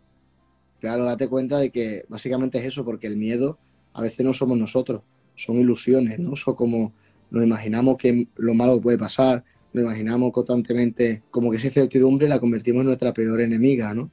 Claro, 0.79 1.03
date 1.05 1.27
cuenta 1.27 1.57
de 1.57 1.71
que 1.71 2.05
básicamente 2.07 2.59
es 2.59 2.65
eso, 2.65 2.85
porque 2.85 3.07
el 3.07 3.17
miedo 3.17 3.57
a 3.93 4.01
veces 4.01 4.25
no 4.25 4.33
somos 4.33 4.57
nosotros, 4.57 5.03
son 5.35 5.57
ilusiones, 5.57 6.19
¿no? 6.19 6.35
Son 6.35 6.55
como 6.55 6.93
nos 7.31 7.43
imaginamos 7.43 7.97
que 7.97 8.27
lo 8.37 8.53
malo 8.53 8.81
puede 8.81 8.97
pasar, 8.97 9.43
nos 9.73 9.83
imaginamos 9.83 10.31
constantemente 10.31 11.23
como 11.29 11.51
que 11.51 11.57
esa 11.57 11.67
incertidumbre 11.67 12.27
la 12.27 12.39
convertimos 12.39 12.81
en 12.81 12.87
nuestra 12.87 13.13
peor 13.13 13.41
enemiga, 13.41 13.93
¿no? 13.93 14.11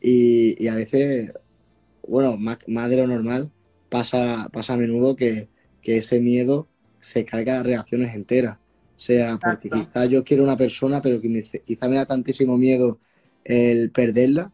Y, 0.00 0.62
y 0.62 0.68
a 0.68 0.74
veces, 0.76 1.32
bueno, 2.06 2.36
más, 2.36 2.58
más 2.68 2.90
de 2.90 2.96
lo 2.98 3.06
normal, 3.06 3.52
pasa, 3.88 4.48
pasa 4.52 4.74
a 4.74 4.76
menudo 4.76 5.16
que, 5.16 5.50
que 5.82 5.98
ese 5.98 6.20
miedo 6.20 6.68
se 7.00 7.24
carga 7.24 7.62
reacciones 7.62 8.14
enteras. 8.14 8.58
O 8.58 9.00
sea, 9.00 9.38
porque 9.42 9.70
quizá 9.70 10.06
yo 10.06 10.24
quiero 10.24 10.44
una 10.44 10.56
persona, 10.56 11.00
pero 11.02 11.20
que 11.20 11.28
me- 11.28 11.42
quizá 11.42 11.88
me 11.88 11.96
da 11.96 12.06
tantísimo 12.06 12.56
miedo 12.58 13.00
el 13.44 13.90
perderla 13.92 14.52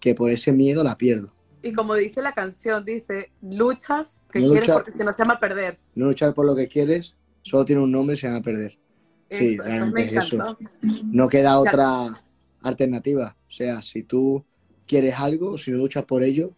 que 0.00 0.14
por 0.14 0.30
ese 0.30 0.52
miedo 0.52 0.84
la 0.84 0.96
pierdo. 0.98 1.34
Y 1.62 1.72
como 1.72 1.94
dice 1.94 2.22
la 2.22 2.32
canción, 2.32 2.84
dice, 2.84 3.30
luchas 3.42 4.20
que 4.30 4.40
quieres 4.40 4.70
porque 4.70 4.92
si 4.92 5.04
no 5.04 5.12
se 5.12 5.22
llama 5.22 5.38
perder. 5.38 5.78
No 5.94 6.06
luchar 6.06 6.34
por 6.34 6.46
lo 6.46 6.56
que 6.56 6.68
quieres, 6.68 7.14
solo 7.42 7.64
tiene 7.64 7.82
un 7.82 7.92
nombre 7.92 8.14
y 8.14 8.16
se 8.16 8.28
llama 8.28 8.40
perder. 8.40 8.78
Sí, 9.30 9.58
Eso, 9.64 9.86
me 9.92 10.06
eso. 10.06 10.58
No 11.04 11.28
queda 11.28 11.58
otra 11.58 12.20
alternativa. 12.62 13.36
O 13.48 13.50
sea, 13.50 13.80
si 13.82 14.02
tú 14.02 14.44
quieres 14.86 15.14
algo, 15.18 15.56
si 15.56 15.70
no 15.70 15.78
luchas 15.78 16.04
por 16.04 16.22
ello, 16.22 16.52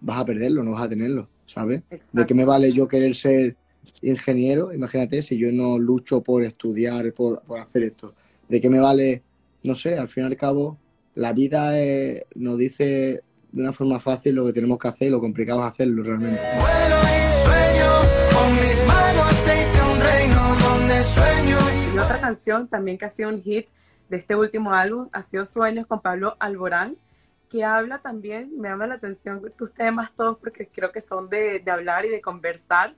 vas 0.00 0.18
a 0.18 0.24
perderlo, 0.24 0.62
no 0.62 0.72
vas 0.72 0.84
a 0.84 0.88
tenerlo, 0.88 1.28
¿sabes? 1.46 1.82
¿De 2.12 2.26
qué 2.26 2.34
me 2.34 2.44
vale 2.44 2.72
yo 2.72 2.86
querer 2.86 3.14
ser 3.14 3.56
ingeniero? 4.02 4.72
Imagínate 4.74 5.22
si 5.22 5.38
yo 5.38 5.50
no 5.52 5.78
lucho 5.78 6.22
por 6.22 6.42
estudiar, 6.44 7.12
por, 7.14 7.42
por 7.42 7.60
hacer 7.60 7.84
esto. 7.84 8.14
¿De 8.48 8.60
qué 8.60 8.68
me 8.68 8.80
vale? 8.80 9.22
No 9.62 9.74
sé, 9.74 9.96
al 9.96 10.08
fin 10.08 10.24
y 10.24 10.26
al 10.26 10.36
cabo, 10.36 10.78
la 11.14 11.32
vida 11.32 11.80
eh, 11.80 12.26
nos 12.34 12.58
dice 12.58 13.22
de 13.58 13.64
una 13.64 13.72
forma 13.72 13.98
fácil 13.98 14.36
lo 14.36 14.46
que 14.46 14.52
tenemos 14.52 14.78
que 14.78 14.86
hacer 14.86 15.08
y 15.08 15.10
lo 15.10 15.20
complicado 15.20 15.64
es 15.64 15.72
hacerlo 15.72 16.04
realmente. 16.04 16.40
Vuelo 16.40 16.96
y 17.02 17.44
sueño, 17.44 17.90
con 18.32 18.54
mis 18.54 18.86
manos 18.86 19.44
te 19.44 19.62
hice 19.62 19.82
un 19.82 20.00
reino 20.00 20.56
donde 20.62 21.02
sueño. 21.02 21.58
Y 21.92 21.98
otra 21.98 22.20
canción 22.20 22.68
también 22.68 22.96
que 22.96 23.06
ha 23.06 23.10
sido 23.10 23.30
un 23.30 23.42
hit 23.42 23.66
de 24.08 24.16
este 24.16 24.36
último 24.36 24.72
álbum 24.72 25.08
ha 25.12 25.22
sido 25.22 25.44
Sueños 25.44 25.88
con 25.88 26.00
Pablo 26.00 26.36
Alborán, 26.38 26.96
que 27.50 27.64
habla 27.64 27.98
también, 27.98 28.52
me 28.56 28.68
llama 28.68 28.86
la 28.86 28.94
atención 28.94 29.42
tus 29.56 29.74
temas 29.74 30.12
todos 30.14 30.38
porque 30.38 30.68
creo 30.68 30.92
que 30.92 31.00
son 31.00 31.28
de, 31.28 31.58
de 31.58 31.70
hablar 31.72 32.04
y 32.04 32.10
de 32.10 32.20
conversar, 32.20 32.94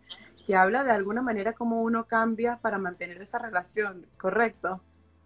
que 0.47 0.55
habla 0.55 0.85
de 0.85 0.91
alguna 0.91 1.23
manera 1.23 1.55
cómo 1.55 1.81
uno 1.81 2.07
cambia 2.07 2.59
para 2.59 2.77
mantener 2.77 3.23
esa 3.23 3.39
relación, 3.39 4.07
¿correcto? 4.19 4.83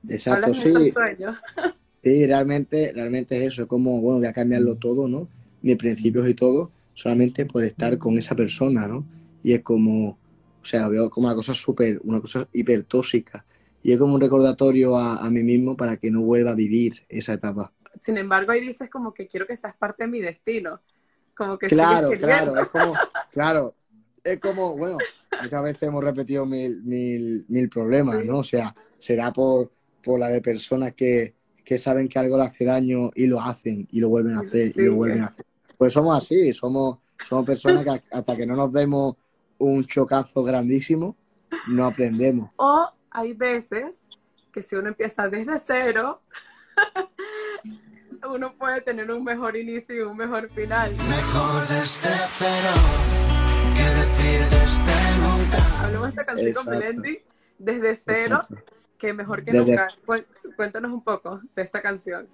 Exacto, 0.09 0.55
sí. 0.55 0.93
sueños. 0.93 1.37
Sí, 2.04 2.26
realmente, 2.26 2.92
realmente 2.94 3.38
es 3.38 3.54
eso, 3.54 3.62
es 3.62 3.66
como, 3.66 3.99
bueno, 4.02 4.18
voy 4.18 4.28
a 4.28 4.34
cambiarlo 4.34 4.76
todo, 4.76 5.08
¿no? 5.08 5.26
Mis 5.62 5.76
principios 5.78 6.28
y 6.28 6.34
todo, 6.34 6.70
solamente 6.92 7.46
por 7.46 7.64
estar 7.64 7.96
con 7.96 8.18
esa 8.18 8.34
persona, 8.34 8.87
¿no? 8.87 9.06
Y 9.42 9.54
es 9.54 9.62
como, 9.62 10.11
o 10.11 10.64
sea, 10.64 10.82
lo 10.82 10.90
veo 10.90 11.08
como 11.08 11.28
una 11.28 11.34
cosa 11.34 11.54
súper, 11.54 11.99
una 12.04 12.20
cosa 12.20 12.46
hipertóxica. 12.52 13.46
Y 13.82 13.92
es 13.92 13.99
como 13.99 14.16
un 14.16 14.20
recordatorio 14.20 14.99
a, 14.99 15.16
a 15.16 15.30
mí 15.30 15.42
mismo 15.42 15.78
para 15.78 15.96
que 15.96 16.11
no 16.11 16.20
vuelva 16.20 16.50
a 16.50 16.54
vivir 16.54 17.02
esa 17.08 17.32
etapa. 17.32 17.73
Sin 17.99 18.18
embargo, 18.18 18.52
ahí 18.52 18.61
dices 18.61 18.90
como 18.90 19.14
que 19.14 19.26
quiero 19.26 19.46
que 19.46 19.56
seas 19.56 19.75
parte 19.75 20.04
de 20.04 20.11
mi 20.11 20.20
destino, 20.20 20.82
como 21.34 21.58
que 21.58 21.68
Claro, 21.68 22.11
claro, 22.18 22.58
es 22.58 22.68
como, 22.68 22.92
claro, 23.32 23.75
es 24.23 24.38
como, 24.40 24.76
bueno, 24.76 24.99
muchas 25.42 25.62
veces 25.62 25.82
hemos 25.84 26.04
repetido 26.04 26.44
mil, 26.44 26.82
mil, 26.82 27.46
mil 27.49 27.68
problemas, 27.70 28.23
¿no? 28.26 28.38
O 28.38 28.44
sea, 28.44 28.75
será 28.99 29.32
por, 29.32 29.70
por 30.02 30.20
la 30.20 30.28
de 30.28 30.42
personas 30.42 30.92
que, 30.92 31.34
que 31.64 31.78
saben 31.78 32.09
que 32.09 32.18
algo 32.18 32.37
le 32.37 32.44
hace 32.44 32.64
daño 32.64 33.11
y 33.14 33.26
lo 33.26 33.40
hacen 33.40 33.88
y 33.90 34.00
lo 34.00 34.09
vuelven 34.11 34.37
a 34.37 34.40
hacer 34.40 34.66
y 34.68 34.73
Sí. 34.73 34.85
lo 34.85 34.94
vuelven 34.97 35.23
a 35.23 35.26
hacer. 35.26 35.47
Pues 35.78 35.92
somos 35.92 36.16
así, 36.16 36.52
somos, 36.52 36.99
somos 37.28 37.47
personas 37.47 37.85
que 37.85 37.90
hasta 38.12 38.37
que 38.37 38.47
no 38.47 38.54
nos 38.54 38.73
demos 38.73 39.16
un 39.59 39.85
chocazo 39.85 40.42
grandísimo, 40.42 41.16
no 41.68 41.87
aprendemos. 41.87 42.50
O 42.56 42.90
hay 43.11 43.33
veces 43.33 44.06
que 44.52 44.61
si 44.62 44.76
uno 44.76 44.88
empieza 44.88 45.28
desde 45.28 45.59
cero, 45.59 46.21
uno 48.28 48.54
puede 48.56 48.80
tener 48.80 49.11
un 49.11 49.25
mejor 49.25 49.56
inicio 49.56 49.94
y 49.94 50.00
un 50.00 50.16
mejor 50.16 50.49
final. 50.50 50.92
Mejor 50.97 51.61
desde 51.68 52.11
cero 52.38 52.75
que 53.75 53.83
decir 53.83 54.40
desde 54.50 55.18
nunca. 55.21 55.85
Hablemos 55.85 56.06
de 56.06 56.11
esta 56.11 56.25
canción 56.26 56.52
con 56.54 56.75
Exacto. 56.75 57.00
Melendi, 57.00 57.18
desde 57.59 57.97
cero, 57.97 58.40
Exacto. 58.42 58.74
Que 59.06 59.12
mejor 59.12 59.44
que 59.44 59.52
Desde- 59.52 59.66
nunca. 59.66 59.88
Cué- 60.06 60.25
Cuéntanos 60.56 60.92
un 60.92 61.02
poco 61.02 61.40
de 61.54 61.62
esta 61.62 61.82
canción. 61.82 62.26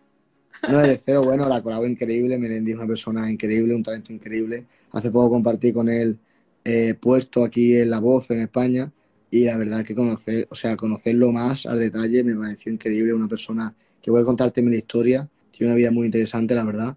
No, 0.68 0.78
desde 0.80 1.00
cero, 1.04 1.22
bueno, 1.24 1.48
la 1.48 1.62
colabo 1.62 1.86
increíble, 1.86 2.36
Melendi 2.38 2.72
es 2.72 2.76
una 2.76 2.86
persona 2.86 3.30
increíble, 3.30 3.74
un 3.74 3.82
talento 3.82 4.12
increíble. 4.12 4.64
Hace 4.92 5.10
poco 5.10 5.30
compartí 5.30 5.72
con 5.72 5.88
él 5.88 6.18
eh, 6.64 6.94
puesto 7.00 7.42
aquí 7.44 7.76
en 7.76 7.88
La 7.90 7.98
Voz 8.00 8.30
en 8.30 8.42
España 8.42 8.92
y 9.30 9.44
la 9.44 9.56
verdad 9.56 9.84
que 9.84 9.94
conocer, 9.94 10.46
o 10.50 10.54
sea, 10.54 10.76
conocerlo 10.76 11.32
más 11.32 11.64
al 11.66 11.78
detalle 11.78 12.22
me 12.24 12.34
pareció 12.34 12.70
increíble, 12.72 13.14
una 13.14 13.28
persona 13.28 13.74
que 14.02 14.10
voy 14.10 14.20
a 14.22 14.24
contarte 14.24 14.60
mi 14.60 14.74
historia, 14.76 15.28
tiene 15.50 15.72
una 15.72 15.76
vida 15.76 15.90
muy 15.90 16.06
interesante, 16.06 16.54
la 16.54 16.64
verdad. 16.64 16.96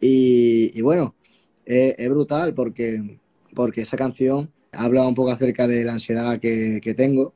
Y, 0.00 0.70
y 0.78 0.80
bueno, 0.82 1.14
eh, 1.64 1.94
es 1.98 2.08
brutal 2.10 2.52
porque 2.54 3.18
porque 3.54 3.80
esa 3.82 3.96
canción 3.96 4.50
habla 4.72 5.06
un 5.06 5.14
poco 5.14 5.30
acerca 5.30 5.66
de 5.66 5.82
la 5.84 5.92
ansiedad 5.94 6.38
que, 6.38 6.80
que 6.82 6.94
tengo 6.94 7.32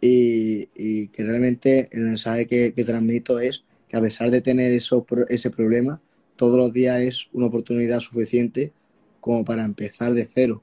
y, 0.00 0.68
y, 0.74 1.08
que 1.08 1.24
realmente 1.24 1.88
el 1.92 2.04
mensaje 2.04 2.46
que, 2.46 2.72
que, 2.72 2.84
transmito 2.84 3.38
es 3.38 3.64
que 3.88 3.96
a 3.96 4.00
pesar 4.00 4.30
de 4.30 4.40
tener 4.40 4.72
eso, 4.72 5.06
ese 5.28 5.50
problema, 5.50 6.00
todos 6.36 6.56
los 6.56 6.72
días 6.72 7.00
es 7.00 7.28
una 7.32 7.46
oportunidad 7.46 8.00
suficiente 8.00 8.72
como 9.20 9.44
para 9.44 9.64
empezar 9.64 10.14
de 10.14 10.26
cero. 10.26 10.62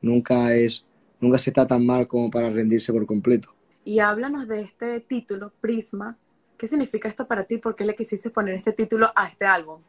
Nunca 0.00 0.54
es, 0.54 0.84
nunca 1.20 1.38
se 1.38 1.50
está 1.50 1.66
tan 1.66 1.84
mal 1.84 2.06
como 2.06 2.30
para 2.30 2.48
rendirse 2.50 2.92
por 2.92 3.06
completo. 3.06 3.52
Y 3.84 3.98
háblanos 3.98 4.48
de 4.48 4.62
este 4.62 5.00
título, 5.00 5.52
Prisma. 5.60 6.18
¿Qué 6.56 6.66
significa 6.66 7.08
esto 7.08 7.26
para 7.26 7.44
ti? 7.44 7.58
¿Por 7.58 7.76
qué 7.76 7.84
le 7.84 7.94
quisiste 7.94 8.30
poner 8.30 8.54
este 8.54 8.72
título 8.72 9.10
a 9.14 9.26
este 9.26 9.44
álbum? 9.44 9.82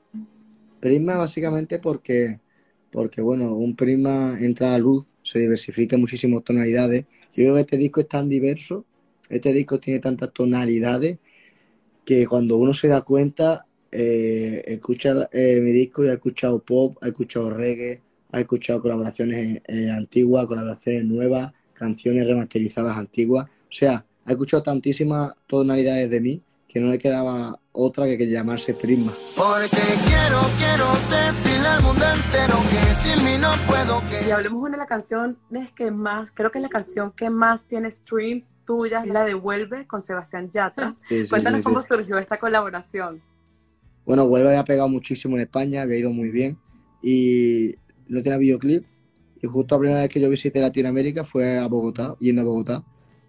Prisma 0.79 1.15
básicamente 1.15 1.79
porque, 1.79 2.39
porque 2.91 3.21
bueno, 3.21 3.55
un 3.55 3.75
prisma 3.75 4.37
entra 4.39 4.75
a 4.75 4.77
luz, 4.77 5.13
se 5.23 5.39
diversifica 5.39 5.95
en 5.95 6.01
muchísimas 6.01 6.43
tonalidades. 6.43 7.05
Yo 7.35 7.43
creo 7.43 7.55
que 7.55 7.61
este 7.61 7.77
disco 7.77 8.01
es 8.01 8.07
tan 8.07 8.27
diverso, 8.27 8.85
este 9.29 9.53
disco 9.53 9.79
tiene 9.79 9.99
tantas 9.99 10.31
tonalidades 10.31 11.17
que 12.05 12.25
cuando 12.25 12.57
uno 12.57 12.73
se 12.73 12.87
da 12.87 13.01
cuenta, 13.01 13.65
eh, 13.91 14.63
escucha 14.65 15.29
eh, 15.31 15.59
mi 15.61 15.71
disco 15.71 16.05
y 16.05 16.09
ha 16.09 16.13
escuchado 16.13 16.59
pop, 16.59 16.97
ha 17.01 17.07
escuchado 17.07 17.49
reggae, 17.49 18.01
ha 18.31 18.39
escuchado 18.39 18.81
colaboraciones 18.81 19.61
eh, 19.67 19.91
antiguas, 19.91 20.47
colaboraciones 20.47 21.05
nuevas, 21.05 21.51
canciones 21.73 22.25
remasterizadas 22.25 22.97
antiguas. 22.97 23.47
O 23.47 23.71
sea, 23.71 24.05
ha 24.25 24.31
escuchado 24.31 24.63
tantísimas 24.63 25.33
tonalidades 25.47 26.09
de 26.09 26.21
mí 26.21 26.41
que 26.67 26.79
no 26.79 26.91
le 26.91 26.99
quedaba 26.99 27.59
otra 27.71 28.05
que, 28.05 28.17
que 28.17 28.29
llamarse 28.29 28.73
Prisma. 28.73 29.13
Porque 29.35 29.69
quiero, 30.05 30.41
quiero 30.57 30.91
decirle 31.09 31.46
al 31.77 31.83
mundo 31.83 32.05
entero 32.05 32.55
que 32.69 33.01
sin 33.01 33.25
mí 33.25 33.37
no 33.39 33.51
puedo 33.67 34.01
que... 34.09 34.27
Y 34.27 34.31
hablemos 34.31 34.61
de 34.61 34.67
una 34.67 34.71
de 34.71 34.77
las 34.77 34.87
canciones 34.87 35.71
que 35.75 35.91
más, 35.91 36.31
creo 36.31 36.49
que 36.49 36.59
es 36.59 36.63
la 36.63 36.69
canción 36.69 37.11
que 37.11 37.29
más 37.29 37.67
tiene 37.67 37.91
streams 37.91 38.55
tuyas, 38.65 39.05
la 39.05 39.23
de 39.23 39.33
Vuelve 39.33 39.85
con 39.85 40.01
Sebastián 40.01 40.49
Yatra. 40.49 40.95
Sí, 41.09 41.25
sí, 41.25 41.29
Cuéntanos 41.29 41.59
sí, 41.59 41.63
cómo 41.65 41.81
surgió 41.81 42.17
esta 42.17 42.37
colaboración. 42.37 43.21
Bueno, 44.05 44.27
Vuelve 44.27 44.49
había 44.49 44.63
pegado 44.63 44.89
muchísimo 44.89 45.35
en 45.35 45.43
España, 45.43 45.81
había 45.83 45.97
ido 45.99 46.11
muy 46.11 46.31
bien 46.31 46.57
y 47.01 47.75
no 48.07 48.23
tenía 48.23 48.37
videoclip. 48.37 48.85
Y 49.41 49.47
justo 49.47 49.75
la 49.75 49.79
primera 49.79 50.01
vez 50.01 50.09
que 50.09 50.19
yo 50.19 50.29
visité 50.29 50.59
Latinoamérica 50.59 51.25
fue 51.25 51.59
a 51.59 51.67
Bogotá, 51.67 52.15
yendo 52.19 52.41
a 52.41 52.45
Bogotá. 52.45 52.83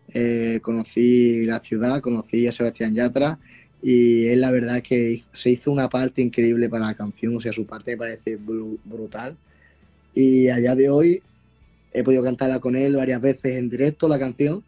Eh, 0.08 0.60
conocí 0.62 1.44
la 1.44 1.60
ciudad, 1.60 2.00
conocí 2.00 2.46
a 2.46 2.52
Sebastián 2.52 2.94
Yatra 2.94 3.38
y 3.82 4.26
él 4.26 4.40
la 4.40 4.50
verdad 4.50 4.82
que 4.82 5.22
se 5.32 5.50
hizo 5.50 5.70
una 5.70 5.88
parte 5.88 6.20
increíble 6.20 6.68
para 6.68 6.86
la 6.86 6.94
canción, 6.94 7.36
o 7.36 7.40
sea, 7.40 7.52
su 7.52 7.66
parte 7.66 7.92
me 7.92 7.98
parece 7.98 8.36
brutal. 8.84 9.36
Y 10.14 10.48
allá 10.48 10.74
de 10.74 10.90
hoy 10.90 11.22
he 11.92 12.02
podido 12.02 12.24
cantarla 12.24 12.58
con 12.58 12.76
él 12.76 12.96
varias 12.96 13.20
veces 13.20 13.56
en 13.56 13.70
directo 13.70 14.08
la 14.08 14.18
canción 14.18 14.64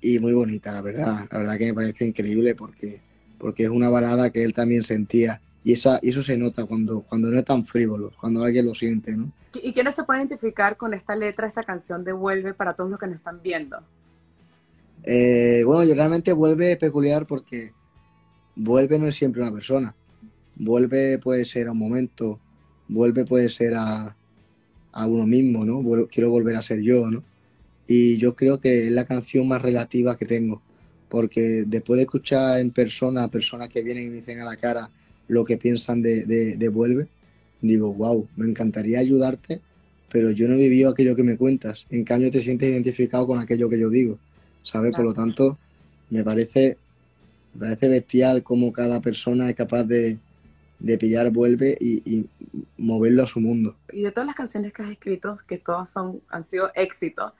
y 0.00 0.18
muy 0.18 0.32
bonita, 0.32 0.72
la 0.72 0.82
verdad. 0.82 1.26
La 1.30 1.38
verdad 1.38 1.58
que 1.58 1.66
me 1.66 1.74
parece 1.74 2.04
increíble 2.04 2.54
porque, 2.54 3.00
porque 3.38 3.64
es 3.64 3.70
una 3.70 3.88
balada 3.88 4.30
que 4.30 4.42
él 4.42 4.52
también 4.52 4.82
sentía 4.82 5.40
y, 5.62 5.72
esa, 5.72 6.00
y 6.02 6.10
eso 6.10 6.22
se 6.22 6.36
nota 6.36 6.64
cuando, 6.64 7.02
cuando 7.02 7.30
no 7.30 7.38
es 7.38 7.44
tan 7.44 7.64
frívolo, 7.64 8.12
cuando 8.20 8.44
alguien 8.44 8.66
lo 8.66 8.74
siente, 8.74 9.16
¿no? 9.16 9.32
¿Y 9.62 9.72
quiénes 9.72 9.94
se 9.94 10.02
puede 10.02 10.20
identificar 10.20 10.76
con 10.76 10.92
esta 10.92 11.14
letra, 11.14 11.46
esta 11.46 11.62
canción 11.62 12.02
de 12.02 12.12
Vuelve 12.12 12.52
para 12.52 12.74
todos 12.74 12.90
los 12.90 12.98
que 12.98 13.06
nos 13.06 13.16
están 13.16 13.40
viendo? 13.40 13.78
Eh, 15.04 15.62
bueno, 15.64 15.84
yo 15.84 15.94
realmente 15.94 16.32
Vuelve 16.32 16.76
peculiar 16.76 17.26
porque 17.26 17.72
vuelve 18.56 18.98
no 18.98 19.06
es 19.06 19.16
siempre 19.16 19.42
una 19.42 19.52
persona. 19.52 19.94
Vuelve 20.56 21.18
puede 21.18 21.44
ser 21.44 21.68
a 21.68 21.72
un 21.72 21.78
momento, 21.78 22.40
vuelve 22.88 23.24
puede 23.24 23.48
ser 23.48 23.74
a, 23.74 24.16
a 24.92 25.06
uno 25.06 25.26
mismo, 25.26 25.64
¿no? 25.64 26.06
quiero 26.08 26.30
volver 26.30 26.56
a 26.56 26.62
ser 26.62 26.80
yo, 26.80 27.10
¿no? 27.10 27.24
Y 27.86 28.16
yo 28.18 28.34
creo 28.34 28.60
que 28.60 28.86
es 28.86 28.92
la 28.92 29.04
canción 29.04 29.46
más 29.48 29.60
relativa 29.60 30.16
que 30.16 30.24
tengo, 30.24 30.62
porque 31.08 31.64
después 31.66 31.98
de 31.98 32.04
escuchar 32.04 32.60
en 32.60 32.70
persona 32.70 33.24
a 33.24 33.30
personas 33.30 33.68
que 33.68 33.82
vienen 33.82 34.04
y 34.04 34.10
me 34.10 34.16
dicen 34.16 34.40
a 34.40 34.44
la 34.44 34.56
cara 34.56 34.90
lo 35.28 35.44
que 35.44 35.58
piensan 35.58 36.00
de, 36.00 36.24
de, 36.24 36.56
de 36.56 36.68
Vuelve, 36.68 37.08
digo, 37.60 37.92
wow, 37.92 38.26
me 38.36 38.46
encantaría 38.46 39.00
ayudarte, 39.00 39.60
pero 40.10 40.30
yo 40.30 40.46
no 40.48 40.54
he 40.54 40.58
vivido 40.58 40.90
aquello 40.90 41.16
que 41.16 41.24
me 41.24 41.36
cuentas. 41.36 41.86
En 41.90 42.04
cambio, 42.04 42.30
te 42.30 42.42
sientes 42.42 42.68
identificado 42.70 43.26
con 43.26 43.38
aquello 43.38 43.68
que 43.68 43.78
yo 43.78 43.90
digo, 43.90 44.18
¿sabes? 44.62 44.90
Claro. 44.90 45.04
Por 45.04 45.04
lo 45.06 45.14
tanto, 45.14 45.58
me 46.10 46.22
parece 46.22 46.78
me 47.54 47.60
parece 47.60 47.88
bestial 47.88 48.42
cómo 48.42 48.72
cada 48.72 49.00
persona 49.00 49.48
es 49.48 49.54
capaz 49.54 49.84
de, 49.84 50.18
de 50.78 50.98
pillar, 50.98 51.30
vuelve 51.30 51.76
y, 51.80 52.02
y, 52.04 52.28
moverlo 52.76 53.22
a 53.22 53.26
su 53.26 53.40
mundo. 53.40 53.76
Y 53.92 54.02
de 54.02 54.10
todas 54.10 54.26
las 54.26 54.34
canciones 54.34 54.72
que 54.72 54.82
has 54.82 54.90
escrito, 54.90 55.34
que 55.46 55.58
todas 55.58 55.88
son, 55.88 56.20
han 56.28 56.44
sido 56.44 56.70
éxitos, 56.74 57.32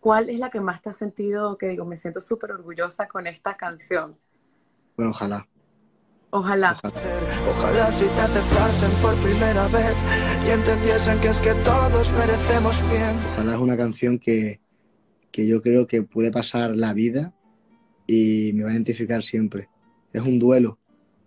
¿cuál 0.00 0.30
es 0.30 0.38
la 0.38 0.50
que 0.50 0.60
más 0.60 0.80
te 0.80 0.90
has 0.90 0.96
sentido, 0.96 1.58
que 1.58 1.68
digo, 1.68 1.84
me 1.84 1.96
siento 1.96 2.20
súper 2.20 2.52
orgullosa 2.52 3.08
con 3.08 3.26
esta 3.26 3.56
canción? 3.56 4.16
Bueno, 4.96 5.10
ojalá. 5.10 5.46
Ojalá. 6.30 6.76
Ojalá. 6.82 7.00
Ojalá 7.50 7.90
si 7.90 8.04
te 8.04 8.20
aceptasen 8.20 8.90
por 9.00 9.14
primera 9.16 9.68
vez 9.68 9.94
y 10.46 10.50
entendiesen 10.50 11.20
que 11.20 11.28
es 11.28 11.40
que 11.40 11.54
todos 11.54 12.10
merecemos 12.12 12.80
bien. 12.90 13.16
Ojalá 13.32 13.54
es 13.54 13.60
una 13.60 13.76
canción 13.76 14.18
que, 14.18 14.60
que 15.30 15.46
yo 15.46 15.62
creo 15.62 15.86
que 15.86 16.02
puede 16.02 16.30
pasar 16.30 16.76
la 16.76 16.92
vida 16.94 17.35
y 18.06 18.52
me 18.54 18.64
va 18.64 18.70
a 18.70 18.72
identificar 18.72 19.22
siempre. 19.22 19.68
Es 20.12 20.22
un 20.22 20.38
duelo, 20.38 20.78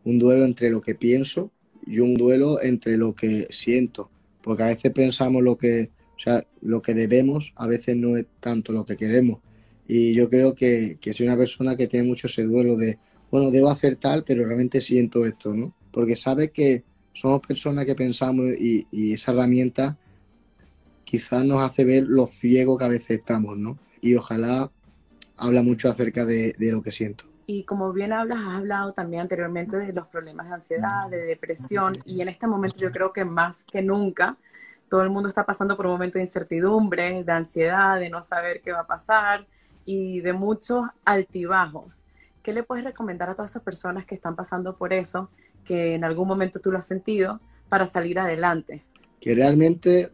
un 0.03 0.19
duelo 0.19 0.45
entre 0.45 0.69
lo 0.69 0.81
que 0.81 0.95
pienso 0.95 1.51
y 1.85 1.99
un 1.99 2.15
duelo 2.15 2.61
entre 2.61 2.97
lo 2.97 3.13
que 3.15 3.47
siento, 3.49 4.09
porque 4.41 4.63
a 4.63 4.67
veces 4.67 4.91
pensamos 4.91 5.43
lo 5.43 5.57
que, 5.57 5.91
o 6.15 6.19
sea, 6.19 6.45
lo 6.61 6.81
que 6.81 6.93
debemos, 6.93 7.53
a 7.55 7.67
veces 7.67 7.95
no 7.95 8.17
es 8.17 8.25
tanto 8.39 8.73
lo 8.73 8.85
que 8.85 8.97
queremos. 8.97 9.39
Y 9.87 10.13
yo 10.13 10.29
creo 10.29 10.53
que, 10.53 10.97
que 11.01 11.13
soy 11.13 11.25
una 11.25 11.37
persona 11.37 11.75
que 11.75 11.87
tiene 11.87 12.07
mucho 12.07 12.27
ese 12.27 12.43
duelo 12.43 12.77
de, 12.77 12.99
bueno, 13.31 13.51
debo 13.51 13.69
hacer 13.69 13.95
tal, 13.95 14.23
pero 14.23 14.45
realmente 14.45 14.81
siento 14.81 15.25
esto, 15.25 15.53
¿no? 15.53 15.75
Porque 15.91 16.15
sabe 16.15 16.51
que 16.51 16.83
somos 17.13 17.41
personas 17.41 17.85
que 17.85 17.95
pensamos 17.95 18.47
y, 18.59 18.85
y 18.91 19.13
esa 19.13 19.31
herramienta 19.31 19.97
quizás 21.03 21.43
nos 21.43 21.61
hace 21.61 21.83
ver 21.83 22.03
lo 22.07 22.27
ciego 22.27 22.77
que 22.77 22.85
a 22.85 22.89
veces 22.89 23.19
estamos, 23.19 23.57
¿no? 23.57 23.79
Y 24.01 24.13
ojalá 24.13 24.71
habla 25.39 25.63
mucho 25.63 25.89
acerca 25.89 26.25
de, 26.25 26.53
de, 26.57 26.71
lo 26.71 26.81
que 26.81 26.91
siento. 26.91 27.25
Y 27.47 27.63
como 27.63 27.91
bien 27.93 28.13
hablas, 28.13 28.39
has 28.39 28.55
hablado 28.55 28.93
también 28.93 29.23
anteriormente 29.23 29.77
de 29.77 29.93
los 29.93 30.07
problemas 30.07 30.47
de 30.47 30.53
ansiedad, 30.53 31.09
de 31.09 31.23
depresión, 31.25 31.93
y 32.05 32.21
en 32.21 32.29
este 32.29 32.45
momento 32.47 32.79
yo 32.79 32.91
creo 32.91 33.11
que 33.11 33.25
más 33.25 33.63
que 33.63 33.81
nunca 33.81 34.37
todo 34.89 35.03
el 35.03 35.09
mundo 35.09 35.29
está 35.29 35.45
pasando 35.45 35.77
por 35.77 35.85
un 35.85 35.93
momento 35.93 36.17
de 36.17 36.23
incertidumbre, 36.23 37.23
de 37.23 37.31
ansiedad, 37.31 37.99
de 37.99 38.09
no 38.09 38.21
saber 38.21 38.61
qué 38.61 38.71
va 38.71 38.81
a 38.81 38.87
pasar 38.87 39.47
y 39.85 40.19
de 40.21 40.33
muchos 40.33 40.87
altibajos. 41.05 42.03
¿Qué 42.41 42.53
le 42.53 42.63
puedes 42.63 42.83
recomendar 42.83 43.29
a 43.29 43.35
todas 43.35 43.51
esas 43.51 43.63
personas 43.63 44.05
que 44.05 44.15
están 44.15 44.35
pasando 44.35 44.75
por 44.75 44.91
eso, 44.91 45.29
que 45.63 45.93
en 45.93 46.03
algún 46.03 46.27
momento 46.27 46.59
tú 46.59 46.71
lo 46.71 46.79
has 46.79 46.87
sentido, 46.87 47.39
para 47.69 47.85
salir 47.85 48.19
adelante? 48.19 48.83
Que 49.19 49.35
realmente 49.35 50.11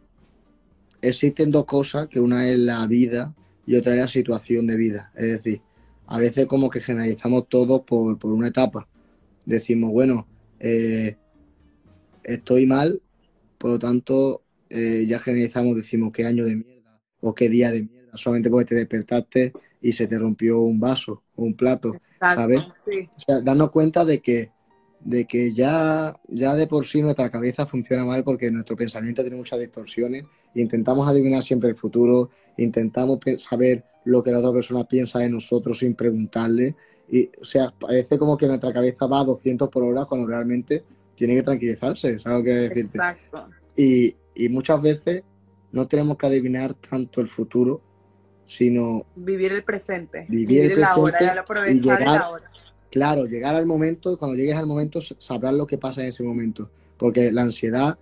existen 1.01 1.51
dos 1.51 1.65
cosas, 1.65 2.07
que 2.07 2.19
una 2.19 2.47
es 2.47 2.59
la 2.59 2.85
vida 2.87 3.33
y 3.65 3.75
otra 3.75 3.93
es 3.93 3.99
la 3.99 4.07
situación 4.07 4.67
de 4.67 4.77
vida. 4.77 5.11
Es 5.15 5.27
decir, 5.27 5.61
a 6.07 6.19
veces 6.19 6.45
como 6.45 6.69
que 6.69 6.81
generalizamos 6.81 7.47
todo 7.49 7.83
por, 7.83 8.17
por 8.19 8.31
una 8.31 8.47
etapa. 8.47 8.87
Decimos, 9.45 9.91
bueno, 9.91 10.27
eh, 10.59 11.17
estoy 12.23 12.65
mal, 12.65 13.01
por 13.57 13.71
lo 13.71 13.79
tanto 13.79 14.43
eh, 14.69 15.05
ya 15.07 15.19
generalizamos, 15.19 15.75
decimos 15.75 16.11
qué 16.11 16.25
año 16.25 16.45
de 16.45 16.55
mierda 16.55 17.01
o 17.21 17.33
qué 17.33 17.49
día 17.49 17.71
de 17.71 17.83
mierda, 17.83 18.17
solamente 18.17 18.49
porque 18.49 18.65
te 18.65 18.75
despertaste 18.75 19.53
y 19.81 19.91
se 19.93 20.07
te 20.07 20.17
rompió 20.17 20.61
un 20.61 20.79
vaso 20.79 21.23
o 21.35 21.43
un 21.43 21.55
plato, 21.55 21.95
Exacto, 22.13 22.41
¿sabes? 22.41 22.61
Sí. 22.83 23.09
O 23.15 23.19
sea, 23.19 23.41
darnos 23.41 23.71
cuenta 23.71 24.05
de 24.05 24.21
que 24.21 24.51
de 25.05 25.25
que 25.25 25.53
ya, 25.53 26.19
ya 26.27 26.55
de 26.55 26.65
por 26.65 26.85
sí 26.87 27.01
nuestra 27.01 27.29
cabeza 27.29 27.67
funciona 27.67 28.03
mal 28.03 28.23
porque 28.23 28.49
nuestro 28.49 28.75
pensamiento 28.75 29.21
tiene 29.21 29.37
muchas 29.37 29.59
distorsiones 29.59 30.25
e 30.55 30.61
intentamos 30.61 31.07
adivinar 31.07 31.43
siempre 31.43 31.69
el 31.69 31.75
futuro, 31.75 32.31
intentamos 32.57 33.19
saber 33.37 33.83
lo 34.05 34.23
que 34.23 34.31
la 34.31 34.39
otra 34.39 34.53
persona 34.53 34.83
piensa 34.83 35.19
de 35.19 35.29
nosotros 35.29 35.79
sin 35.79 35.95
preguntarle. 35.95 36.75
Y, 37.09 37.29
o 37.39 37.45
sea, 37.45 37.71
parece 37.77 38.17
como 38.17 38.37
que 38.37 38.47
nuestra 38.47 38.73
cabeza 38.73 39.07
va 39.07 39.21
a 39.21 39.25
200 39.25 39.69
por 39.69 39.83
hora 39.83 40.05
cuando 40.05 40.27
realmente 40.27 40.83
tiene 41.15 41.35
que 41.35 41.43
tranquilizarse, 41.43 42.19
¿sabes 42.19 42.39
lo 42.39 42.43
que 42.43 42.51
decirte? 42.51 42.97
Exacto. 42.97 43.49
Y, 43.75 44.15
y 44.35 44.49
muchas 44.49 44.81
veces 44.81 45.23
no 45.71 45.87
tenemos 45.87 46.17
que 46.17 46.27
adivinar 46.27 46.73
tanto 46.73 47.21
el 47.21 47.27
futuro, 47.27 47.81
sino 48.45 49.05
vivir 49.15 49.51
el 49.51 49.63
presente, 49.63 50.25
vivir, 50.29 50.47
vivir 50.47 50.71
el 50.71 50.71
presente 50.73 51.25
la 51.25 51.43
hora, 51.43 51.71
y 51.71 51.79
llegar, 51.79 52.01
la 52.01 52.29
hora. 52.29 52.49
Claro, 52.91 53.25
llegar 53.25 53.55
al 53.55 53.65
momento, 53.65 54.17
cuando 54.17 54.37
llegues 54.37 54.55
al 54.55 54.67
momento 54.67 55.01
sabrás 55.01 55.53
lo 55.53 55.65
que 55.65 55.77
pasa 55.77 56.01
en 56.01 56.07
ese 56.07 56.23
momento, 56.23 56.69
porque 56.97 57.31
la 57.31 57.41
ansiedad 57.41 57.97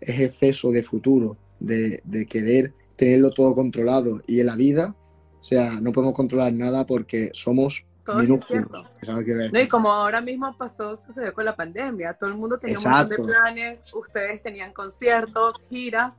es 0.00 0.20
exceso 0.20 0.70
de 0.70 0.82
futuro, 0.82 1.36
de, 1.60 2.00
de 2.04 2.26
querer 2.26 2.72
tenerlo 2.96 3.30
todo 3.30 3.54
controlado 3.54 4.22
y 4.26 4.40
en 4.40 4.46
la 4.46 4.56
vida, 4.56 4.94
o 5.40 5.44
sea, 5.44 5.80
no 5.80 5.92
podemos 5.92 6.14
controlar 6.14 6.52
nada 6.52 6.86
porque 6.86 7.30
somos 7.34 7.84
todo 8.04 8.18
minúsculos. 8.18 8.86
Es 9.00 9.52
no, 9.52 9.60
y 9.60 9.68
como 9.68 9.90
ahora 9.90 10.20
mismo 10.20 10.56
pasó, 10.56 10.96
sucedió 10.96 11.32
con 11.32 11.44
la 11.44 11.56
pandemia, 11.56 12.14
todo 12.14 12.30
el 12.30 12.36
mundo 12.36 12.58
tenía 12.58 12.76
Exacto. 12.76 12.98
un 12.98 13.08
montón 13.08 13.26
de 13.26 13.32
planes, 13.32 13.94
ustedes 13.94 14.42
tenían 14.42 14.72
conciertos, 14.72 15.62
giras, 15.68 16.14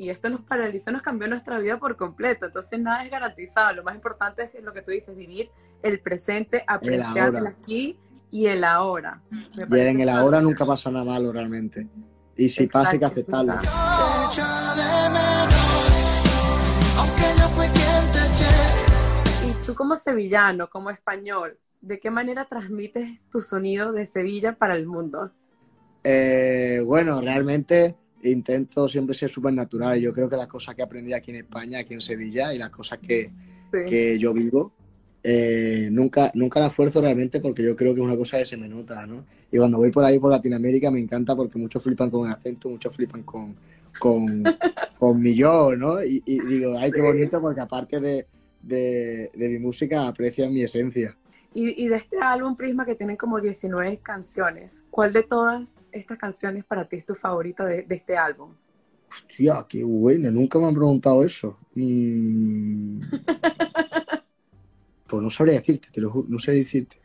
y 0.00 0.08
esto 0.08 0.30
nos 0.30 0.40
paralizó, 0.40 0.90
nos 0.90 1.02
cambió 1.02 1.28
nuestra 1.28 1.58
vida 1.58 1.78
por 1.78 1.94
completo. 1.94 2.46
Entonces 2.46 2.80
nada 2.80 3.04
es 3.04 3.10
garantizado. 3.10 3.74
Lo 3.74 3.84
más 3.84 3.94
importante 3.94 4.50
es 4.54 4.64
lo 4.64 4.72
que 4.72 4.80
tú 4.80 4.92
dices, 4.92 5.14
vivir 5.14 5.50
el 5.82 6.00
presente, 6.00 6.64
apreciar 6.66 7.34
el, 7.34 7.46
aquí 7.46 7.98
y 8.30 8.46
el 8.46 8.64
ahora. 8.64 9.20
Y 9.30 9.78
en 9.78 10.00
el 10.00 10.08
ahora 10.08 10.40
nunca 10.40 10.64
pasa 10.64 10.90
nada 10.90 11.04
malo 11.04 11.30
realmente. 11.32 11.86
Y 12.34 12.48
si 12.48 12.66
pasa 12.66 12.92
hay 12.92 12.98
que 12.98 13.04
aceptarlo. 13.04 13.58
Tú 19.70 19.76
como 19.76 19.94
sevillano, 19.94 20.68
como 20.68 20.90
español, 20.90 21.56
¿de 21.80 22.00
qué 22.00 22.10
manera 22.10 22.44
transmites 22.44 23.22
tu 23.30 23.40
sonido 23.40 23.92
de 23.92 24.04
Sevilla 24.04 24.56
para 24.58 24.74
el 24.74 24.84
mundo? 24.84 25.30
Eh, 26.02 26.82
bueno, 26.84 27.20
realmente 27.20 27.94
intento 28.24 28.88
siempre 28.88 29.14
ser 29.14 29.30
súper 29.30 29.52
natural. 29.52 30.00
Yo 30.00 30.12
creo 30.12 30.28
que 30.28 30.36
las 30.36 30.48
cosas 30.48 30.74
que 30.74 30.82
aprendí 30.82 31.12
aquí 31.12 31.30
en 31.30 31.36
España, 31.36 31.78
aquí 31.78 31.94
en 31.94 32.00
Sevilla, 32.00 32.52
y 32.52 32.58
las 32.58 32.70
cosas 32.70 32.98
que, 32.98 33.30
yo 34.18 34.32
vivo, 34.32 34.72
eh, 35.22 35.88
nunca, 35.92 36.32
nunca 36.34 36.58
la 36.58 36.66
esfuerzo 36.66 37.00
realmente 37.00 37.38
porque 37.38 37.62
yo 37.62 37.76
creo 37.76 37.94
que 37.94 38.00
es 38.00 38.06
una 38.06 38.16
cosa 38.16 38.38
que 38.38 38.46
se 38.46 38.56
me 38.56 38.66
nota, 38.66 39.06
¿no? 39.06 39.24
Y 39.52 39.58
cuando 39.58 39.78
voy 39.78 39.92
por 39.92 40.04
ahí 40.04 40.18
por 40.18 40.32
Latinoamérica 40.32 40.90
me 40.90 40.98
encanta 40.98 41.36
porque 41.36 41.60
muchos 41.60 41.80
flipan 41.80 42.10
con 42.10 42.26
el 42.26 42.34
acento, 42.34 42.68
muchos 42.68 42.96
flipan 42.96 43.22
con, 43.22 43.54
con, 44.00 44.42
con 44.98 45.20
mi 45.20 45.36
yo, 45.36 45.76
¿no? 45.76 46.02
Y, 46.02 46.20
digo, 46.26 46.74
ay, 46.76 46.90
qué 46.90 47.02
bonito 47.02 47.40
porque 47.40 47.60
aparte 47.60 48.00
de, 48.00 48.26
de, 48.62 49.30
de 49.34 49.48
mi 49.48 49.58
música 49.58 50.06
aprecian 50.06 50.52
mi 50.52 50.62
esencia. 50.62 51.16
Y, 51.52 51.88
de 51.88 51.96
este 51.96 52.18
álbum 52.20 52.54
Prisma 52.54 52.86
que 52.86 52.94
tiene 52.94 53.16
como 53.16 53.40
19 53.40 53.98
canciones, 53.98 54.84
¿cuál 54.88 55.12
de 55.12 55.24
todas 55.24 55.80
estas 55.90 56.16
canciones 56.16 56.64
para 56.64 56.88
ti 56.88 56.96
es 56.96 57.04
tu 57.04 57.16
favorita 57.16 57.64
de, 57.64 57.84
este 57.90 58.16
álbum? 58.16 58.54
Hostia, 59.10 59.66
qué 59.68 59.82
buena, 59.82 60.30
nunca 60.30 60.60
me 60.60 60.66
han 60.66 60.74
preguntado 60.74 61.24
eso. 61.24 61.58
Mm. 61.74 63.00
pues 65.08 65.22
no 65.22 65.28
sabría 65.28 65.56
decirte, 65.56 65.88
te 65.90 66.00
lo 66.00 66.10
juro, 66.10 66.28
no 66.28 66.38
sé 66.38 66.52
decirte. 66.52 66.98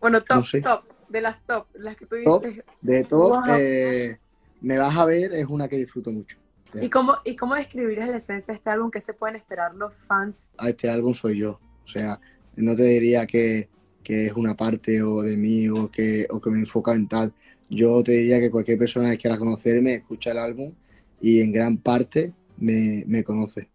Bueno, 0.00 0.20
top, 0.20 0.44
top, 0.62 0.84
de 1.08 1.20
las 1.20 1.44
top, 1.44 1.66
las 1.74 1.96
que 1.96 2.06
tú 2.06 2.14
dices. 2.14 2.64
de 2.80 3.02
top, 3.02 3.42
eh, 3.48 4.16
me 4.60 4.78
vas 4.78 4.96
a 4.96 5.06
ver, 5.06 5.32
es 5.32 5.46
una 5.46 5.66
que 5.66 5.76
disfruto 5.76 6.12
mucho. 6.12 6.38
¿Y 6.74 6.90
cómo, 6.90 7.16
¿Y 7.24 7.36
cómo 7.36 7.54
describirías 7.54 8.08
la 8.08 8.16
esencia 8.16 8.52
de 8.52 8.58
este 8.58 8.70
álbum? 8.70 8.90
¿Qué 8.90 9.00
se 9.00 9.14
pueden 9.14 9.36
esperar 9.36 9.74
los 9.74 9.94
fans? 9.94 10.48
A 10.58 10.68
este 10.68 10.90
álbum 10.90 11.14
soy 11.14 11.38
yo. 11.38 11.60
O 11.84 11.88
sea, 11.88 12.20
no 12.56 12.76
te 12.76 12.82
diría 12.84 13.26
que, 13.26 13.68
que 14.02 14.26
es 14.26 14.32
una 14.34 14.56
parte 14.56 15.02
o 15.02 15.22
de 15.22 15.36
mí 15.36 15.68
o 15.68 15.90
que, 15.90 16.26
o 16.30 16.40
que 16.40 16.50
me 16.50 16.58
enfoca 16.58 16.94
en 16.94 17.08
tal. 17.08 17.32
Yo 17.70 18.02
te 18.02 18.12
diría 18.12 18.40
que 18.40 18.50
cualquier 18.50 18.78
persona 18.78 19.10
que 19.10 19.18
quiera 19.18 19.38
conocerme, 19.38 19.94
escucha 19.94 20.32
el 20.32 20.38
álbum 20.38 20.72
y 21.20 21.40
en 21.40 21.52
gran 21.52 21.78
parte 21.78 22.32
me, 22.58 23.04
me 23.06 23.24
conoce. 23.24 23.68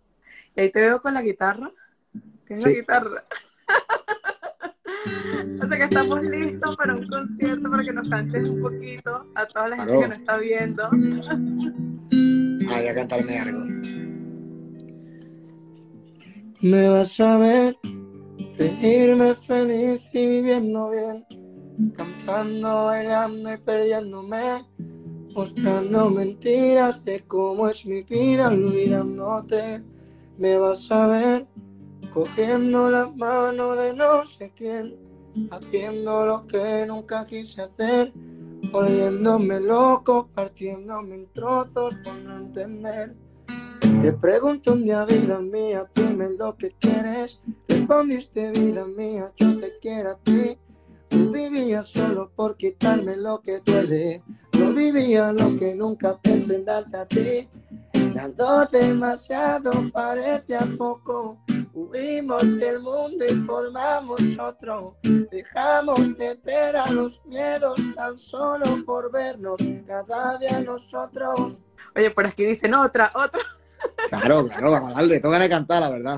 Y 0.56 0.62
ahí 0.62 0.72
te 0.72 0.82
veo 0.82 1.02
con 1.02 1.14
la 1.14 1.22
guitarra. 1.22 1.72
Tienes 2.46 2.66
la 2.66 2.72
guitarra. 2.72 3.26
o 5.64 5.68
sea 5.68 5.78
que 5.78 5.84
estamos 5.84 6.22
listos 6.24 6.78
para 6.78 6.96
un 6.96 7.08
concierto 7.08 7.70
para 7.70 7.84
que 7.84 7.94
nos 7.94 8.10
cantes 8.10 8.50
un 8.50 8.62
poquito 8.62 9.20
a 9.36 9.46
toda 9.48 9.70
la 9.70 9.78
gente 9.78 9.94
que 9.94 10.08
nos 10.08 10.20
está 10.20 10.38
viendo. 10.38 10.90
voy 12.78 12.88
a 12.88 12.96
cantarme 12.96 13.40
algo. 13.40 13.66
Me 16.62 16.90
vas 16.90 17.20
a 17.20 17.38
ver 17.38 17.76
Reírme 18.58 19.34
feliz 19.36 20.10
y 20.14 20.28
viviendo 20.28 20.92
bien, 20.92 21.26
cantando, 21.98 22.86
bailando 22.86 23.52
y 23.52 23.58
perdiéndome, 23.58 24.64
mostrando 25.34 26.12
mentiras 26.12 27.04
de 27.04 27.22
cómo 27.22 27.68
es 27.68 27.84
mi 27.84 28.04
vida, 28.04 28.50
olvidándote. 28.50 29.84
Me 30.38 30.58
vas 30.60 30.92
a 30.92 31.08
ver 31.08 31.48
cogiendo 32.14 32.92
la 32.92 33.10
mano 33.10 33.74
de 33.74 33.96
no 33.96 34.24
sé 34.28 34.54
quién, 34.56 34.96
haciendo 35.50 36.28
lo 36.28 36.46
que 36.46 36.86
nunca 36.88 37.26
quise 37.26 37.64
hacer, 37.64 38.14
volviéndome 38.74 39.62
loco, 39.62 40.28
partiéndome 40.36 41.16
en 41.16 41.32
trozos 41.32 41.96
por 42.04 42.16
no 42.18 42.40
entender 42.40 43.16
te 44.02 44.12
pregunto 44.12 44.74
un 44.74 44.84
día, 44.84 45.06
vida 45.06 45.40
mía, 45.40 45.90
dime 45.96 46.30
lo 46.38 46.58
que 46.58 46.72
quieres. 46.80 47.40
Respondiste, 47.68 48.52
vida 48.52 48.86
mía, 48.86 49.32
yo 49.38 49.58
te 49.60 49.78
quiero 49.80 50.12
a 50.12 50.18
ti. 50.18 50.58
Tú 51.08 51.32
vivías 51.32 51.88
solo 51.88 52.32
por 52.36 52.58
quitarme 52.58 53.16
lo 53.16 53.42
que 53.42 53.60
duele. 53.60 54.22
No 54.60 54.74
vivía 54.74 55.32
lo 55.32 55.56
que 55.56 55.76
nunca 55.76 56.18
pensé 56.22 56.58
en 56.58 56.66
darte 56.66 56.98
a 56.98 57.06
ti. 57.06 57.50
Dando 58.14 58.66
demasiado, 58.66 59.72
parece 59.92 60.56
a 60.56 60.66
poco. 60.78 61.38
Huimos 61.76 62.44
del 62.60 62.80
mundo 62.82 63.26
y 63.28 63.34
formamos 63.48 64.22
otro. 64.40 64.96
Dejamos 65.02 66.16
de 66.20 66.36
ver 66.44 66.76
a 66.76 66.92
los 66.92 67.20
miedos 67.26 67.76
tan 67.96 68.20
solo 68.20 68.86
por 68.86 69.12
vernos 69.12 69.60
cada 69.88 70.38
día 70.38 70.62
nosotros. 70.62 71.58
Oye, 71.96 72.12
por 72.12 72.28
aquí 72.28 72.46
dicen 72.46 72.76
otra, 72.76 73.12
otra. 73.16 73.42
Claro, 74.10 74.48
claro, 74.48 74.72
vamos 74.72 74.92
a 74.92 74.96
darle, 74.98 75.20
toca 75.20 75.40
de 75.40 75.50
cantar, 75.50 75.82
la 75.82 75.90
verdad. 75.90 76.18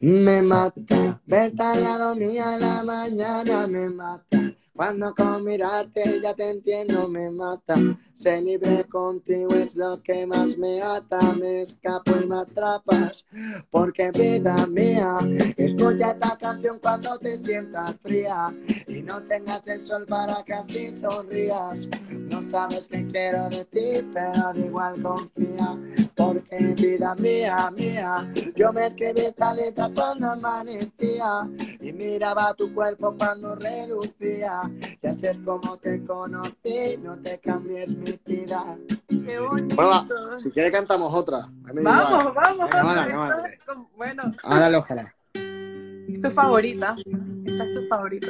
Me 0.00 0.42
mata, 0.42 1.20
verte 1.24 1.62
al 1.62 1.82
lado 1.84 2.16
mía 2.16 2.58
la 2.58 2.82
mañana 2.82 3.66
me 3.68 3.88
mata. 3.90 4.45
Cuando 4.76 5.14
con 5.14 5.42
mirarte 5.42 6.20
ya 6.22 6.34
te 6.34 6.50
entiendo, 6.50 7.08
me 7.08 7.30
mata. 7.30 7.76
Ser 8.12 8.42
libre 8.42 8.84
contigo 8.84 9.54
es 9.54 9.74
lo 9.74 10.02
que 10.02 10.26
más 10.26 10.58
me 10.58 10.82
ata. 10.82 11.32
Me 11.32 11.62
escapo 11.62 12.12
y 12.22 12.26
me 12.26 12.40
atrapas. 12.40 13.24
Porque 13.70 14.10
vida 14.10 14.66
mía, 14.66 15.18
escucha 15.56 16.10
esta 16.10 16.36
canción 16.36 16.78
cuando 16.78 17.18
te 17.18 17.38
sientas 17.38 17.94
fría. 18.02 18.54
Y 18.86 19.00
no 19.00 19.22
tengas 19.22 19.66
el 19.66 19.86
sol 19.86 20.04
para 20.06 20.44
que 20.44 20.52
así 20.52 20.94
sonrías. 20.98 21.88
No 22.10 22.42
sabes 22.50 22.86
qué 22.86 23.06
quiero 23.06 23.48
de 23.48 23.64
ti, 23.64 24.06
pero 24.12 24.52
de 24.52 24.66
igual 24.66 25.02
confía. 25.02 25.78
Porque 26.16 26.74
vida 26.74 27.14
mía, 27.16 27.70
mía, 27.76 28.32
yo 28.54 28.72
me 28.72 28.86
escribí 28.86 29.20
esta 29.20 29.52
letra 29.52 29.90
cuando 29.94 30.30
amanecía. 30.30 31.46
Y 31.80 31.92
miraba 31.92 32.54
tu 32.54 32.72
cuerpo 32.72 33.14
cuando 33.18 33.54
relucía. 33.54 34.62
Y 35.02 35.06
así 35.06 35.26
es 35.26 35.38
como 35.40 35.76
te 35.76 36.02
conocí, 36.04 36.96
no 37.02 37.18
te 37.18 37.38
cambies 37.38 37.94
mi 37.94 38.18
vida. 38.24 38.78
Qué 39.08 39.38
bonito. 39.38 39.76
Bueno, 39.76 40.06
si 40.40 40.50
quieres 40.50 40.72
cantamos 40.72 41.12
otra. 41.12 41.50
Vamos, 41.82 42.34
vamos, 42.34 42.70
vamos. 42.70 43.90
Bueno. 43.94 44.32
Ah, 44.42 44.60
dale, 44.60 44.76
ojalá. 44.78 45.14
¿Es 45.34 46.20
tu 46.20 46.30
favorita? 46.30 46.96
Esta 47.44 47.64
es 47.64 47.74
tu 47.74 47.86
favorita. 47.88 48.28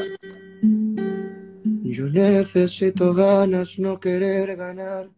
Yo 1.84 2.06
necesito 2.10 3.14
ganas, 3.14 3.78
no 3.78 4.00
querer 4.00 4.56
ganar. 4.56 5.08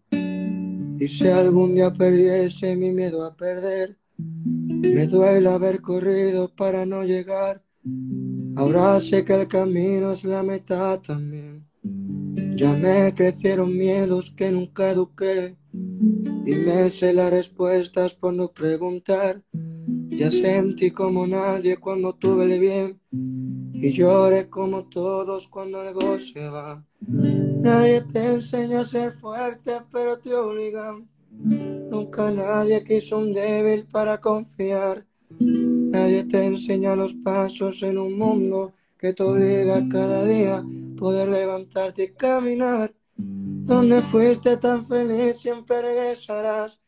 Y 1.01 1.07
si 1.07 1.29
algún 1.29 1.75
día 1.75 1.93
perdiese 1.93 2.75
mi 2.75 2.91
miedo 2.91 3.25
a 3.25 3.37
perder, 3.37 3.97
me 4.17 5.07
duele 5.07 5.49
haber 5.49 5.81
corrido 5.81 6.53
para 6.55 6.85
no 6.85 7.05
llegar. 7.05 7.63
Ahora 8.57 9.01
sé 9.01 9.25
que 9.25 9.41
el 9.41 9.47
camino 9.47 10.13
es 10.13 10.25
la 10.25 10.43
meta 10.43 11.01
también. 11.01 11.65
Ya 12.57 12.73
me 12.75 13.15
crecieron 13.15 13.77
miedos 13.77 14.33
que 14.37 14.51
nunca 14.51 14.91
eduqué 14.91 15.57
y 15.73 16.55
me 16.55 16.91
sé 16.91 17.13
las 17.13 17.31
respuestas 17.31 18.15
por 18.15 18.35
no 18.35 18.53
preguntar. 18.53 19.41
Ya 20.09 20.33
sentí 20.33 20.91
como 20.91 21.29
nadie 21.29 21.77
cuando 21.77 22.17
tuve 22.17 22.53
el 22.53 22.59
bien 22.59 23.01
y 23.81 23.93
lloré 23.93 24.49
como 24.49 24.85
todos 24.85 25.47
cuando 25.49 25.81
algo 25.81 26.19
se 26.19 26.49
va. 26.49 26.85
Nadie 27.01 28.01
te 28.03 28.25
enseña 28.35 28.81
a 28.81 28.85
ser 28.85 29.13
fuerte, 29.13 29.73
pero 29.93 30.19
te 30.19 30.35
obligan. 30.35 31.09
Nunca 31.31 32.31
nadie 32.31 32.83
quiso 32.83 33.19
un 33.19 33.33
débil 33.33 33.87
para 33.87 34.21
confiar. 34.21 35.07
Nadie 35.39 36.25
te 36.25 36.45
enseña 36.45 36.97
los 36.97 37.15
pasos 37.15 37.83
en 37.83 37.99
un 37.99 38.19
mundo 38.19 38.73
que 38.99 39.13
te 39.13 39.23
obliga 39.23 39.89
cada 39.89 40.25
día 40.25 40.65
poder 40.97 41.29
levantarte 41.29 42.03
y 42.05 42.13
caminar. 42.13 42.93
Donde 43.17 44.03
fuiste 44.03 44.57
tan 44.57 44.87
feliz 44.87 45.37
siempre 45.39 45.83
regresarás, 45.83 46.81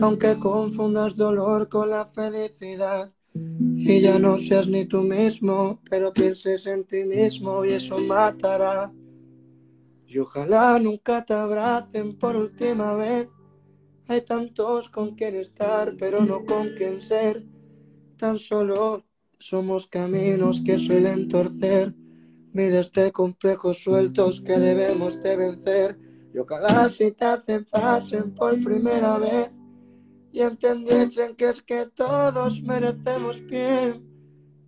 aunque 0.00 0.38
confundas 0.38 1.16
dolor 1.16 1.68
con 1.68 1.90
la 1.90 2.06
felicidad. 2.06 3.12
Y 3.34 4.00
ya 4.00 4.18
no 4.18 4.38
seas 4.38 4.68
ni 4.68 4.84
tú 4.84 5.02
mismo, 5.02 5.80
pero 5.88 6.12
pienses 6.12 6.66
en 6.66 6.84
ti 6.84 7.04
mismo 7.04 7.64
y 7.64 7.70
eso 7.72 7.98
matará. 7.98 8.92
Y 10.06 10.18
ojalá 10.18 10.78
nunca 10.78 11.24
te 11.24 11.32
abracen 11.32 12.18
por 12.18 12.36
última 12.36 12.94
vez. 12.94 13.28
Hay 14.08 14.20
tantos 14.22 14.90
con 14.90 15.14
quien 15.14 15.36
estar, 15.36 15.96
pero 15.98 16.24
no 16.24 16.44
con 16.44 16.74
quien 16.74 17.00
ser. 17.00 17.46
Tan 18.18 18.38
solo 18.38 19.04
somos 19.38 19.86
caminos 19.86 20.62
que 20.64 20.78
suelen 20.78 21.28
torcer. 21.28 21.94
miles 22.52 22.92
de 22.92 23.10
complejos 23.10 23.78
sueltos 23.82 24.42
que 24.42 24.58
debemos 24.58 25.22
de 25.22 25.36
vencer. 25.36 25.98
Y 26.34 26.38
ojalá 26.38 26.90
si 26.90 27.12
te 27.12 27.24
aceptasen 27.24 28.34
por 28.34 28.62
primera 28.62 29.16
vez 29.16 29.50
y 30.32 30.40
entendiesen 30.40 31.36
que 31.36 31.50
es 31.50 31.62
que 31.62 31.86
todos 31.86 32.62
merecemos 32.62 33.44
bien, 33.46 34.02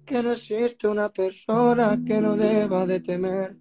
que 0.05 0.22
no 0.22 0.33
existe 0.33 0.87
una 0.87 1.09
persona 1.09 1.98
que 2.07 2.20
no 2.20 2.37
deba 2.37 2.87
de 2.87 3.00
temer, 3.00 3.57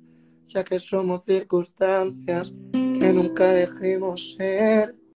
ya 0.48 0.64
que 0.64 0.80
somos 0.80 1.24
circunstancias 1.26 2.54
que 2.74 3.14
nunca 3.14 3.52
elegimos 3.52 4.36
ser. 4.38 4.96